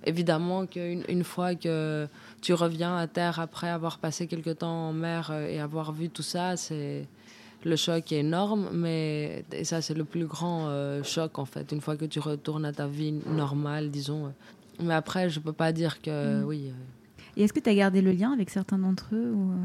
évidemment, 0.05 0.65
qu'une 0.65 1.03
une 1.09 1.23
fois 1.23 1.55
que 1.55 2.07
tu 2.41 2.53
reviens 2.53 2.95
à 2.97 3.07
terre 3.07 3.39
après 3.39 3.69
avoir 3.69 3.97
passé 3.99 4.27
quelque 4.27 4.51
temps 4.51 4.89
en 4.89 4.93
mer 4.93 5.29
euh, 5.31 5.47
et 5.47 5.59
avoir 5.59 5.91
vu 5.91 6.09
tout 6.09 6.23
ça, 6.23 6.57
c'est 6.57 7.07
le 7.63 7.75
choc 7.75 8.11
est 8.11 8.19
énorme, 8.19 8.69
mais 8.73 9.43
et 9.51 9.63
ça 9.63 9.81
c'est 9.81 9.95
le 9.95 10.03
plus 10.03 10.25
grand 10.27 10.67
euh, 10.67 11.01
choc 11.03 11.39
en 11.39 11.45
fait, 11.45 11.71
une 11.71 11.81
fois 11.81 11.95
que 11.97 12.05
tu 12.05 12.19
retournes 12.19 12.65
à 12.65 12.71
ta 12.73 12.85
vie 12.87 13.11
normale, 13.27 13.89
disons. 13.89 14.31
Mais 14.79 14.93
après, 14.93 15.29
je 15.29 15.39
peux 15.39 15.53
pas 15.53 15.71
dire 15.71 16.01
que 16.01 16.41
Mm. 16.41 16.45
oui. 16.45 16.71
Et 17.37 17.43
est-ce 17.43 17.53
que 17.53 17.59
tu 17.59 17.69
as 17.69 17.75
gardé 17.75 18.01
le 18.01 18.11
lien 18.11 18.31
avec 18.31 18.49
certains 18.49 18.77
d'entre 18.77 19.07
eux 19.13 19.31
ou, 19.33 19.51
euh, 19.51 19.55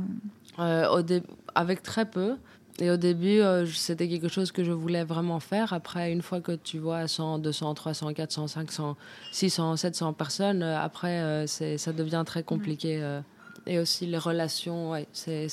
Euh, 0.59 0.89
au 0.91 1.03
dé- 1.03 1.23
avec 1.55 1.83
très 1.83 2.05
peu. 2.05 2.37
Et 2.81 2.91
au 2.91 2.97
début, 2.97 3.41
euh, 3.41 3.67
c'était 3.67 4.09
quelque 4.09 4.29
chose 4.29 4.53
que 4.53 4.65
je 4.65 4.73
voulais 4.73 5.05
vraiment 5.05 5.39
faire. 5.41 5.73
Après, 5.73 6.13
une 6.13 6.23
fois 6.23 6.41
que 6.41 6.53
tu 6.53 6.79
vois 6.79 7.07
100, 7.07 7.39
200, 7.41 7.75
300, 7.75 8.15
400, 8.15 8.47
500, 8.49 8.97
600, 9.33 9.77
700 9.77 10.13
personnes, 10.15 10.63
euh, 10.63 10.79
après, 10.79 11.21
euh, 11.21 11.47
ça 11.47 11.93
devient 11.93 12.23
très 12.27 12.43
compliqué. 12.43 13.01
euh. 13.03 13.21
Et 13.67 13.79
aussi 13.79 14.07
les 14.07 14.17
relations, 14.17 14.91
ouais, 14.93 15.07
c'est, 15.13 15.47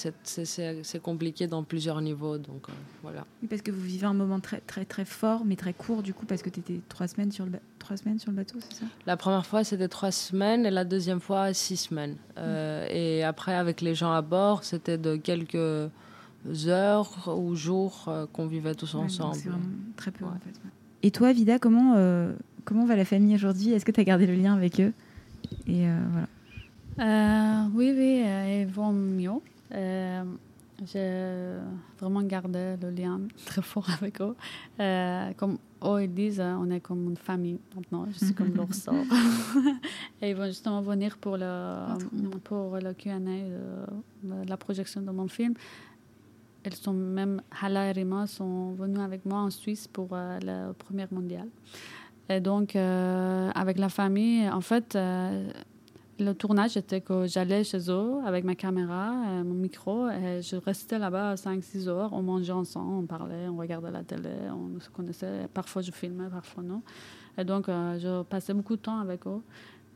compliqué 1.03 1.45
dans 1.47 1.63
plusieurs 1.63 1.99
niveaux. 2.01 2.37
Donc 2.37 2.67
voilà. 3.03 3.25
Parce 3.49 3.61
que 3.61 3.69
vous 3.69 3.81
vivez 3.81 4.05
un 4.07 4.13
moment 4.13 4.39
très 4.39 4.61
très 4.61 4.85
très 4.85 5.03
fort, 5.03 5.43
mais 5.45 5.57
très 5.57 5.73
court 5.73 6.01
du 6.03 6.13
coup, 6.13 6.25
parce 6.25 6.41
que 6.41 6.49
tu 6.49 6.61
étais 6.61 6.79
trois 6.87 7.07
semaines 7.09 7.33
sur 7.33 7.43
le 7.43 7.51
ba- 7.51 7.59
trois 7.79 7.97
semaines 7.97 8.17
sur 8.17 8.31
le 8.31 8.37
bateau, 8.37 8.57
c'est 8.61 8.75
ça? 8.79 8.85
La 9.05 9.17
première 9.17 9.45
fois, 9.45 9.65
c'était 9.65 9.89
trois 9.89 10.11
semaines 10.11 10.65
et 10.65 10.71
la 10.71 10.85
deuxième 10.85 11.19
fois, 11.19 11.53
six 11.53 11.75
semaines. 11.77 12.15
Euh, 12.37 12.87
Et 12.89 13.23
après, 13.23 13.53
avec 13.55 13.81
les 13.81 13.93
gens 13.93 14.13
à 14.13 14.21
bord, 14.21 14.63
c'était 14.63 14.97
de 14.97 15.17
quelques 15.17 15.91
heures 16.67 17.33
ou 17.37 17.55
jours 17.55 18.05
euh, 18.07 18.25
qu'on 18.31 18.47
vivait 18.47 18.75
tous 18.75 18.93
Ouais, 18.93 19.01
ensemble. 19.01 19.35
C'est 19.35 19.49
vraiment 19.49 19.63
très 19.95 20.11
peu 20.11 20.25
Ouais. 20.25 20.31
en 20.31 20.39
fait. 20.39 20.49
ouais. 20.49 20.71
Et 21.03 21.11
toi, 21.11 21.31
Vida, 21.33 21.59
comment 21.59 21.93
euh, 21.95 22.33
comment 22.65 22.85
va 22.85 22.95
la 22.95 23.05
famille 23.05 23.35
aujourd'hui? 23.35 23.71
Est-ce 23.71 23.85
que 23.85 23.91
tu 23.91 23.99
as 24.01 24.03
gardé 24.03 24.25
le 24.27 24.35
lien 24.35 24.53
avec 24.55 24.79
eux? 24.79 24.93
Et 25.67 25.87
euh, 25.87 25.99
voilà. 26.11 26.27
Euh, 26.99 27.67
oui, 27.75 27.93
oui, 27.95 28.23
euh, 28.25 28.61
ils 28.63 28.67
vont 28.73 28.91
mieux. 28.91 29.29
Euh, 29.73 30.23
j'ai 30.85 31.53
vraiment 31.99 32.21
gardé 32.23 32.75
le 32.81 32.89
lien 32.89 33.19
très 33.45 33.61
fort 33.61 33.87
avec 33.99 34.19
eux. 34.21 34.35
Euh, 34.79 35.31
comme 35.37 35.57
eux, 35.83 36.03
ils 36.03 36.13
disent, 36.13 36.39
on 36.41 36.69
est 36.71 36.79
comme 36.79 37.09
une 37.09 37.17
famille 37.17 37.59
maintenant. 37.75 38.05
Je 38.11 38.25
suis 38.25 38.33
comme 38.33 38.53
leur 38.55 38.73
sœur. 38.73 38.93
Et 40.21 40.31
ils 40.31 40.35
vont 40.35 40.45
justement 40.47 40.81
venir 40.81 41.17
pour 41.17 41.37
le, 41.37 41.97
pour 42.43 42.77
le 42.77 42.93
Q&A 42.93 43.17
la 44.47 44.57
projection 44.57 45.01
de 45.01 45.11
mon 45.11 45.27
film. 45.27 45.53
Elles 46.67 46.75
sont 46.75 46.91
même, 46.91 47.41
Hala 47.61 47.87
et 47.87 47.91
Rima 47.93 48.27
sont 48.27 48.73
venues 48.73 48.99
avec 48.99 49.25
moi 49.25 49.39
en 49.39 49.49
Suisse 49.49 49.87
pour 49.87 50.09
euh, 50.11 50.37
la 50.41 50.73
première 50.73 51.07
mondiale. 51.13 51.47
Et 52.27 52.41
donc, 52.41 52.75
euh, 52.75 53.49
avec 53.55 53.79
la 53.79 53.87
famille, 53.87 54.49
en 54.49 54.59
fait, 54.59 54.97
euh, 54.97 55.49
le 56.19 56.33
tournage 56.33 56.75
était 56.75 56.99
que 56.99 57.25
j'allais 57.25 57.63
chez 57.63 57.89
eux 57.89 58.15
avec 58.25 58.43
ma 58.43 58.55
caméra, 58.55 59.13
euh, 59.13 59.43
mon 59.45 59.53
micro, 59.53 60.09
et 60.09 60.41
je 60.41 60.57
restais 60.57 60.99
là-bas 60.99 61.35
5-6 61.35 61.87
heures. 61.87 62.11
On 62.11 62.23
mangeait 62.23 62.51
ensemble, 62.51 62.95
on 62.95 63.05
parlait, 63.05 63.47
on 63.47 63.55
regardait 63.55 63.91
la 63.91 64.03
télé, 64.03 64.31
on 64.51 64.77
se 64.81 64.89
connaissait. 64.89 65.47
Parfois, 65.53 65.81
je 65.81 65.91
filmais, 65.91 66.27
parfois 66.29 66.63
non. 66.63 66.81
Et 67.37 67.45
donc, 67.45 67.67
je 67.67 68.23
passais 68.23 68.53
beaucoup 68.53 68.75
de 68.75 68.81
temps 68.81 68.99
avec 68.99 69.25
eux. 69.25 69.41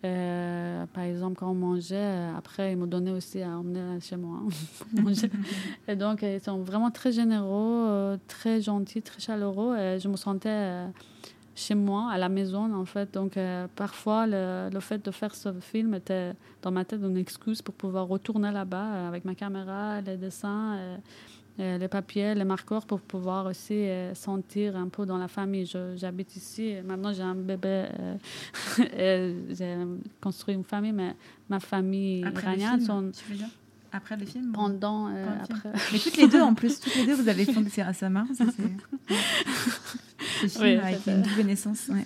Euh, 0.03 0.85
par 0.93 1.03
exemple, 1.03 1.35
quand 1.37 1.51
on 1.51 1.55
mangeait, 1.55 1.95
euh, 1.95 2.35
après, 2.35 2.71
ils 2.71 2.77
me 2.77 2.87
donnaient 2.87 3.11
aussi 3.11 3.41
à 3.41 3.49
emmener 3.49 3.99
chez 4.01 4.17
moi 4.17 4.39
hein, 4.43 4.49
pour 4.95 5.03
manger. 5.03 5.29
Et 5.87 5.95
donc, 5.95 6.23
ils 6.23 6.41
sont 6.41 6.59
vraiment 6.63 6.89
très 6.89 7.11
généreux, 7.11 7.85
euh, 7.87 8.17
très 8.27 8.61
gentils, 8.61 9.01
très 9.01 9.19
chaleureux. 9.19 9.77
Et 9.77 9.99
je 9.99 10.07
me 10.07 10.15
sentais 10.17 10.49
euh, 10.49 10.87
chez 11.55 11.75
moi, 11.75 12.09
à 12.11 12.17
la 12.17 12.29
maison, 12.29 12.73
en 12.73 12.85
fait. 12.85 13.13
Donc, 13.13 13.37
euh, 13.37 13.67
parfois, 13.75 14.25
le, 14.25 14.69
le 14.73 14.79
fait 14.79 15.03
de 15.05 15.11
faire 15.11 15.35
ce 15.35 15.53
film 15.59 15.93
était 15.93 16.33
dans 16.61 16.71
ma 16.71 16.85
tête 16.85 17.01
une 17.03 17.17
excuse 17.17 17.61
pour 17.61 17.75
pouvoir 17.75 18.07
retourner 18.07 18.51
là-bas 18.51 18.85
euh, 18.93 19.07
avec 19.07 19.25
ma 19.25 19.35
caméra, 19.35 20.01
les 20.01 20.17
dessins, 20.17 20.75
euh, 20.77 20.97
euh, 21.59 21.77
les 21.77 21.87
papiers, 21.87 22.33
les 22.33 22.43
marqueurs, 22.45 22.85
pour 22.85 23.01
pouvoir 23.01 23.45
aussi 23.45 23.73
euh, 23.73 24.13
sentir 24.15 24.75
un 24.75 24.87
peu 24.87 25.05
dans 25.05 25.17
la 25.17 25.27
famille. 25.27 25.65
J'habite 25.95 26.35
ici. 26.35 26.75
Maintenant, 26.85 27.13
j'ai 27.13 27.23
un 27.23 27.35
bébé. 27.35 27.85
euh, 27.99 28.15
et 28.97 29.35
j'ai 29.53 29.75
construit 30.21 30.55
une 30.55 30.63
famille, 30.63 30.93
mais 30.93 31.15
ma 31.49 31.59
famille 31.59 32.23
Après 32.25 32.43
iranienne, 32.43 32.79
le 32.79 32.85
sont 32.85 32.99
film, 32.99 33.11
tu 33.11 33.31
veux 33.31 33.37
dire? 33.37 33.49
Après 33.93 34.15
le 34.15 34.25
film 34.25 34.53
pendant, 34.53 35.09
euh, 35.09 35.25
le 35.25 35.55
après. 35.55 35.71
Mais 35.91 35.99
toutes 35.99 36.15
les 36.17 36.27
deux 36.29 36.39
en 36.41 36.53
plus, 36.53 36.79
toutes 36.79 36.95
les 36.95 37.05
deux, 37.05 37.15
vous 37.15 37.27
avez 37.27 37.45
fondé 37.53 37.69
c'est 37.69 37.81
à 37.81 37.91
sa 37.93 38.09
main. 38.09 38.25
Ça, 38.33 38.45
c'est... 38.55 39.13
Ce 40.47 40.47
film 40.47 40.63
Oui, 40.63 40.75
avec 40.77 41.05
une 41.07 41.21
double 41.21 41.43
naissance. 41.43 41.89
ouais. 41.89 42.03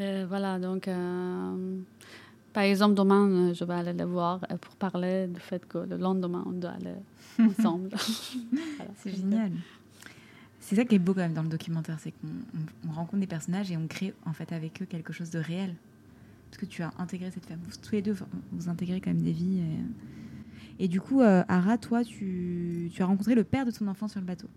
Euh, 0.00 0.26
voilà, 0.28 0.58
donc, 0.58 0.88
euh, 0.88 1.78
par 2.52 2.62
exemple, 2.64 2.94
demain, 2.94 3.28
euh, 3.28 3.54
je 3.54 3.64
vais 3.64 3.74
aller 3.74 3.92
les 3.92 4.04
voir 4.04 4.40
euh, 4.50 4.56
pour 4.56 4.74
parler 4.76 5.26
du 5.28 5.40
fait 5.40 5.66
que 5.66 5.78
le 5.78 5.96
lendemain, 5.96 6.42
on 6.46 6.52
doit 6.52 6.70
aller 6.70 6.94
ensemble. 7.58 7.90
Voilà. 7.90 8.90
C'est 8.96 9.14
génial. 9.16 9.52
C'est 10.60 10.76
ça 10.76 10.84
qui 10.84 10.96
est 10.96 10.98
beau 10.98 11.14
quand 11.14 11.20
même 11.20 11.32
dans 11.34 11.42
le 11.42 11.48
documentaire, 11.48 11.98
c'est 12.00 12.10
qu'on 12.12 12.26
on- 12.28 12.88
on 12.90 12.92
rencontre 12.92 13.20
des 13.20 13.26
personnages 13.26 13.70
et 13.70 13.76
on 13.76 13.86
crée 13.86 14.12
en 14.26 14.32
fait 14.32 14.52
avec 14.52 14.82
eux 14.82 14.86
quelque 14.86 15.12
chose 15.12 15.30
de 15.30 15.38
réel. 15.38 15.74
Parce 16.50 16.58
que 16.58 16.66
tu 16.66 16.82
as 16.82 16.90
intégré 16.98 17.30
cette 17.30 17.46
femme. 17.46 17.60
Vous, 17.62 17.76
tous 17.82 17.92
les 17.92 18.02
deux, 18.02 18.16
vous 18.52 18.68
intégrez 18.68 19.00
quand 19.00 19.10
même 19.10 19.22
des 19.22 19.32
vies. 19.32 19.60
Et, 20.78 20.84
et 20.84 20.88
du 20.88 21.00
coup, 21.00 21.20
euh, 21.20 21.42
Ara, 21.48 21.76
toi, 21.78 22.04
tu, 22.04 22.90
tu 22.92 23.02
as 23.02 23.06
rencontré 23.06 23.34
le 23.34 23.44
père 23.44 23.66
de 23.66 23.70
ton 23.70 23.86
enfant 23.86 24.08
sur 24.08 24.20
le 24.20 24.26
bateau. 24.26 24.48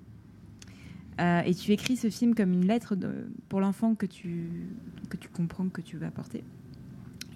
Euh, 1.20 1.42
et 1.42 1.54
tu 1.54 1.72
écris 1.72 1.98
ce 1.98 2.10
film 2.10 2.34
comme 2.34 2.54
une 2.54 2.66
lettre 2.66 2.96
de- 2.96 3.28
pour 3.50 3.60
l'enfant 3.60 3.94
que 3.96 4.06
tu, 4.06 4.50
que 5.10 5.18
tu 5.18 5.28
comprends 5.30 5.68
que 5.68 5.82
tu 5.82 5.98
vas 5.98 6.10
porter. 6.12 6.44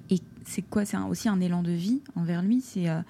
Et 0.09 0.19
c'est 0.45 0.61
quoi 0.61 0.85
C'est 0.85 0.97
aussi 0.97 1.29
un 1.29 1.39
élan 1.41 1.63
de 1.63 1.71
vie 1.71 2.01
envers 2.15 2.41
lui. 2.41 2.61
C'est 2.61 2.89
euh, 2.89 3.01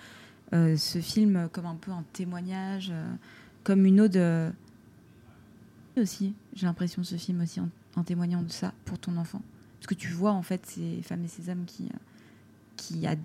euh, 0.53 0.77
ce 0.77 0.99
film 0.99 1.49
comme 1.51 1.65
un 1.65 1.75
peu 1.75 1.91
un 1.91 2.03
témoignage, 2.13 2.89
euh, 2.91 3.13
comme 3.63 3.85
une 3.85 4.01
ode. 4.01 4.53
aussi, 5.97 6.33
j'ai 6.53 6.65
l'impression, 6.65 7.03
ce 7.03 7.15
film 7.15 7.41
aussi 7.41 7.59
en, 7.59 8.03
témoignant 8.03 8.41
de 8.41 8.51
ça 8.51 8.73
pour 8.85 8.99
ton 8.99 9.17
enfant. 9.17 9.41
Parce 9.79 9.87
que 9.87 9.93
tu 9.93 10.09
vois 10.09 10.31
en 10.31 10.41
fait 10.41 10.65
ces 10.65 11.01
femmes 11.01 11.23
et 11.23 11.27
ces 11.27 11.49
hommes 11.49 11.65
qui, 11.65 11.89
qui 12.75 13.05
à- 13.07 13.15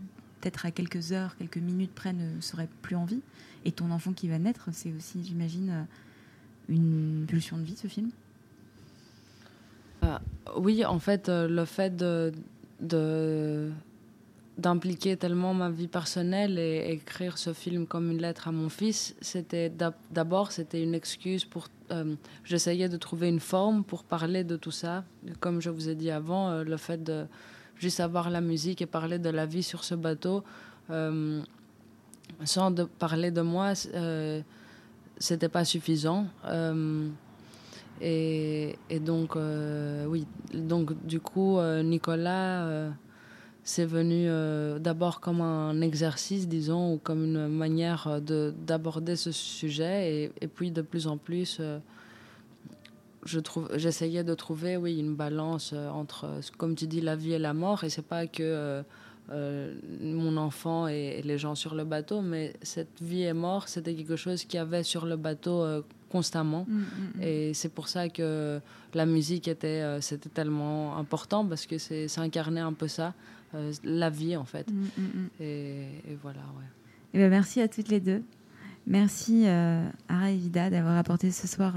peut-être 0.41 0.67
à 0.67 0.71
quelques 0.71 1.13
heures, 1.13 1.37
quelques 1.37 1.59
minutes 1.59 1.93
près 1.95 2.13
ne 2.13 2.41
seraient 2.41 2.69
plus 2.83 2.97
en 2.97 3.05
vie. 3.05 3.21
Et 3.65 3.73
ton 3.73 3.91
enfant 3.91 4.13
qui 4.13 4.29
va 4.29 4.39
naître, 4.39 4.71
c'est 4.73 4.91
aussi, 4.93 5.23
j'imagine, 5.23 5.87
une 6.71 7.27
pulsion 7.29 7.59
de 7.59 7.63
vie, 7.63 7.77
ce 7.77 7.89
film? 7.89 8.11
Oui, 10.57 10.85
en 10.87 10.99
fait, 10.99 11.29
le 11.29 11.65
fait 11.67 11.95
de, 11.95 12.33
de- 12.81 13.71
d'impliquer 14.59 15.17
tellement 15.17 15.55
ma 15.55 15.71
vie 15.71 15.87
personnelle 15.89 16.59
et 16.59 16.91
écrire 16.93 17.39
ce 17.39 17.53
film 17.55 17.87
comme 17.87 18.11
une 18.11 18.21
lettre 18.21 18.49
à 18.49 18.53
mon 18.53 18.69
fils, 18.69 19.15
c'était 19.23 19.71
d'ab- 19.71 19.95
d'abord 20.11 20.53
c'était 20.53 20.83
une 20.83 20.95
excuse 20.95 21.45
pour. 21.45 21.69
euh, 21.93 22.15
J'essayais 22.45 22.89
de 22.89 22.97
trouver 22.99 23.29
une 23.29 23.41
forme 23.41 23.85
pour 23.85 24.05
parler 24.05 24.45
de 24.45 24.57
tout 24.57 24.71
ça. 24.71 25.05
Comme 25.41 25.61
je 25.61 25.71
vous 25.71 25.89
ai 25.89 25.95
dit 25.95 26.11
avant, 26.11 26.51
euh, 26.51 26.65
le 26.65 26.77
fait 26.77 27.03
de 27.03 27.27
juste 27.79 28.01
avoir 28.01 28.29
la 28.29 28.41
musique 28.43 28.83
et 28.83 28.87
parler 28.87 29.19
de 29.19 29.31
la 29.31 29.47
vie 29.47 29.63
sur 29.63 29.83
ce 29.85 29.95
bateau, 29.95 30.45
euh, 30.91 31.41
sans 32.45 32.75
parler 32.99 33.31
de 33.31 33.41
moi, 33.41 33.73
c'était 35.19 35.49
pas 35.49 35.65
suffisant. 35.65 36.27
Et, 38.01 38.77
donc, 39.01 39.37
euh, 39.37 40.07
oui, 40.07 40.27
donc 40.55 40.93
du 41.07 41.21
coup, 41.21 41.59
euh, 41.59 41.83
Nicolas, 41.83 42.65
euh, 42.67 42.91
c'est 43.63 43.85
venu 43.85 44.27
d'abord 44.81 45.21
comme 45.21 45.43
un 45.43 45.81
exercice, 45.83 46.49
disons, 46.49 46.95
ou 46.95 46.99
comme 46.99 47.25
une 47.25 47.49
manière 47.49 48.21
de- 48.21 48.55
d'aborder 48.67 49.17
ce 49.17 49.33
sujet. 49.33 50.33
Et, 50.41 50.49
puis, 50.49 50.71
de 50.71 50.81
plus 50.83 51.07
en 51.07 51.19
plus, 51.19 51.61
j'essayais 53.75 54.25
de 54.25 54.35
trouver, 54.35 54.79
oui, 54.79 54.99
une 54.99 55.15
balance 55.15 55.75
entre, 55.75 56.41
comme 56.57 56.75
tu 56.75 56.87
dis, 56.87 57.03
la 57.03 57.17
vie 57.17 57.33
et 57.33 57.39
la 57.39 57.53
mort. 57.53 57.85
Et 57.85 57.91
c'est 57.91 58.07
pas 58.07 58.27
que 58.27 58.83
euh, 59.31 59.75
mon 60.01 60.37
enfant 60.37 60.89
et, 60.89 61.19
et 61.19 61.23
les 61.23 61.39
gens 61.39 61.55
sur 61.55 61.75
le 61.75 61.85
bateau, 61.85 62.21
mais 62.21 62.53
cette 62.63 63.01
vie 63.01 63.23
et 63.23 63.33
mort, 63.33 63.69
c'était 63.69 63.95
quelque 63.95 64.17
chose 64.17 64.45
qu'il 64.45 64.59
y 64.59 64.61
avait 64.61 64.83
sur 64.83 65.07
le 65.07 65.17
bateau 65.17 65.63
euh, 65.63 65.83
constamment. 66.09 66.67
Mm, 66.69 66.79
mm, 66.79 66.83
mm. 67.19 67.23
Et 67.23 67.55
c'est 67.55 67.69
pour 67.69 67.89
ça 67.89 68.09
que 68.09 68.61
la 68.95 69.07
musique 69.07 69.47
était, 69.47 69.83
euh, 69.83 70.01
c'était 70.01 70.29
tellement 70.31 70.97
important 70.97 71.45
parce 71.47 71.67
que 71.67 71.79
c'est, 71.79 72.09
ça 72.09 72.23
incarnait 72.23 72.61
un 72.61 72.73
peu 72.73 72.89
ça, 72.89 73.15
la 73.85 74.11
vie 74.11 74.37
en 74.37 74.45
fait. 74.45 74.67
Et, 75.41 75.83
et 76.09 76.19
voilà, 76.23 76.41
ouais. 76.57 76.65
Eh 77.15 77.19
ben, 77.19 77.31
merci 77.31 77.61
à 77.61 77.69
toutes 77.69 77.89
les 77.89 78.01
deux. 78.01 78.23
Merci 78.87 79.45
euh, 79.47 79.89
Ara 80.09 80.31
et 80.31 80.39
d'avoir 80.39 80.97
apporté 80.97 81.31
ce 81.31 81.47
soir 81.47 81.75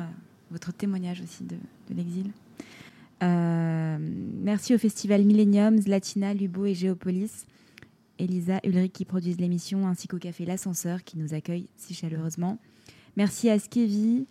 votre 0.52 0.72
témoignage 0.72 1.22
aussi 1.22 1.44
de, 1.44 1.56
de 1.90 1.96
l'exil. 1.96 2.32
Euh, 3.24 3.98
merci 4.00 4.76
au 4.76 4.78
festival 4.78 5.24
Millennium, 5.24 5.80
Latina, 5.88 6.34
Lubo 6.34 6.66
et 6.66 6.74
Géopolis, 6.74 7.46
Elisa, 8.20 8.60
Ulrich 8.64 8.92
qui 8.92 9.06
produisent 9.06 9.40
l'émission, 9.40 9.88
ainsi 9.88 10.08
qu'au 10.08 10.18
café 10.18 10.46
L'Ascenseur 10.46 11.04
qui 11.04 11.18
nous 11.18 11.34
accueille 11.34 11.68
si 11.78 11.94
chaleureusement. 11.94 12.60
Merci 13.16 13.50
à 13.50 13.60
Skevi, 13.60 14.28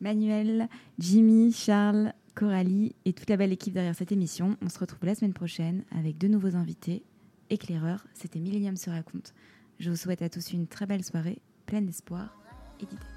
Manuel, 0.00 0.68
Jimmy, 0.98 1.52
Charles, 1.52 2.12
Coralie 2.34 2.94
et 3.04 3.12
toute 3.12 3.30
la 3.30 3.36
belle 3.36 3.52
équipe 3.52 3.74
derrière 3.74 3.94
cette 3.94 4.12
émission. 4.12 4.56
On 4.62 4.68
se 4.68 4.78
retrouve 4.78 5.06
la 5.06 5.14
semaine 5.14 5.32
prochaine 5.32 5.82
avec 5.90 6.18
de 6.18 6.28
nouveaux 6.28 6.54
invités. 6.54 7.02
Éclaireurs, 7.50 8.06
c'était 8.14 8.40
Millennium 8.40 8.76
se 8.76 8.90
raconte. 8.90 9.32
Je 9.78 9.90
vous 9.90 9.96
souhaite 9.96 10.22
à 10.22 10.28
tous 10.28 10.52
une 10.52 10.66
très 10.66 10.86
belle 10.86 11.04
soirée, 11.04 11.38
pleine 11.66 11.86
d'espoir 11.86 12.36
et 12.80 12.86
d'idées. 12.86 13.15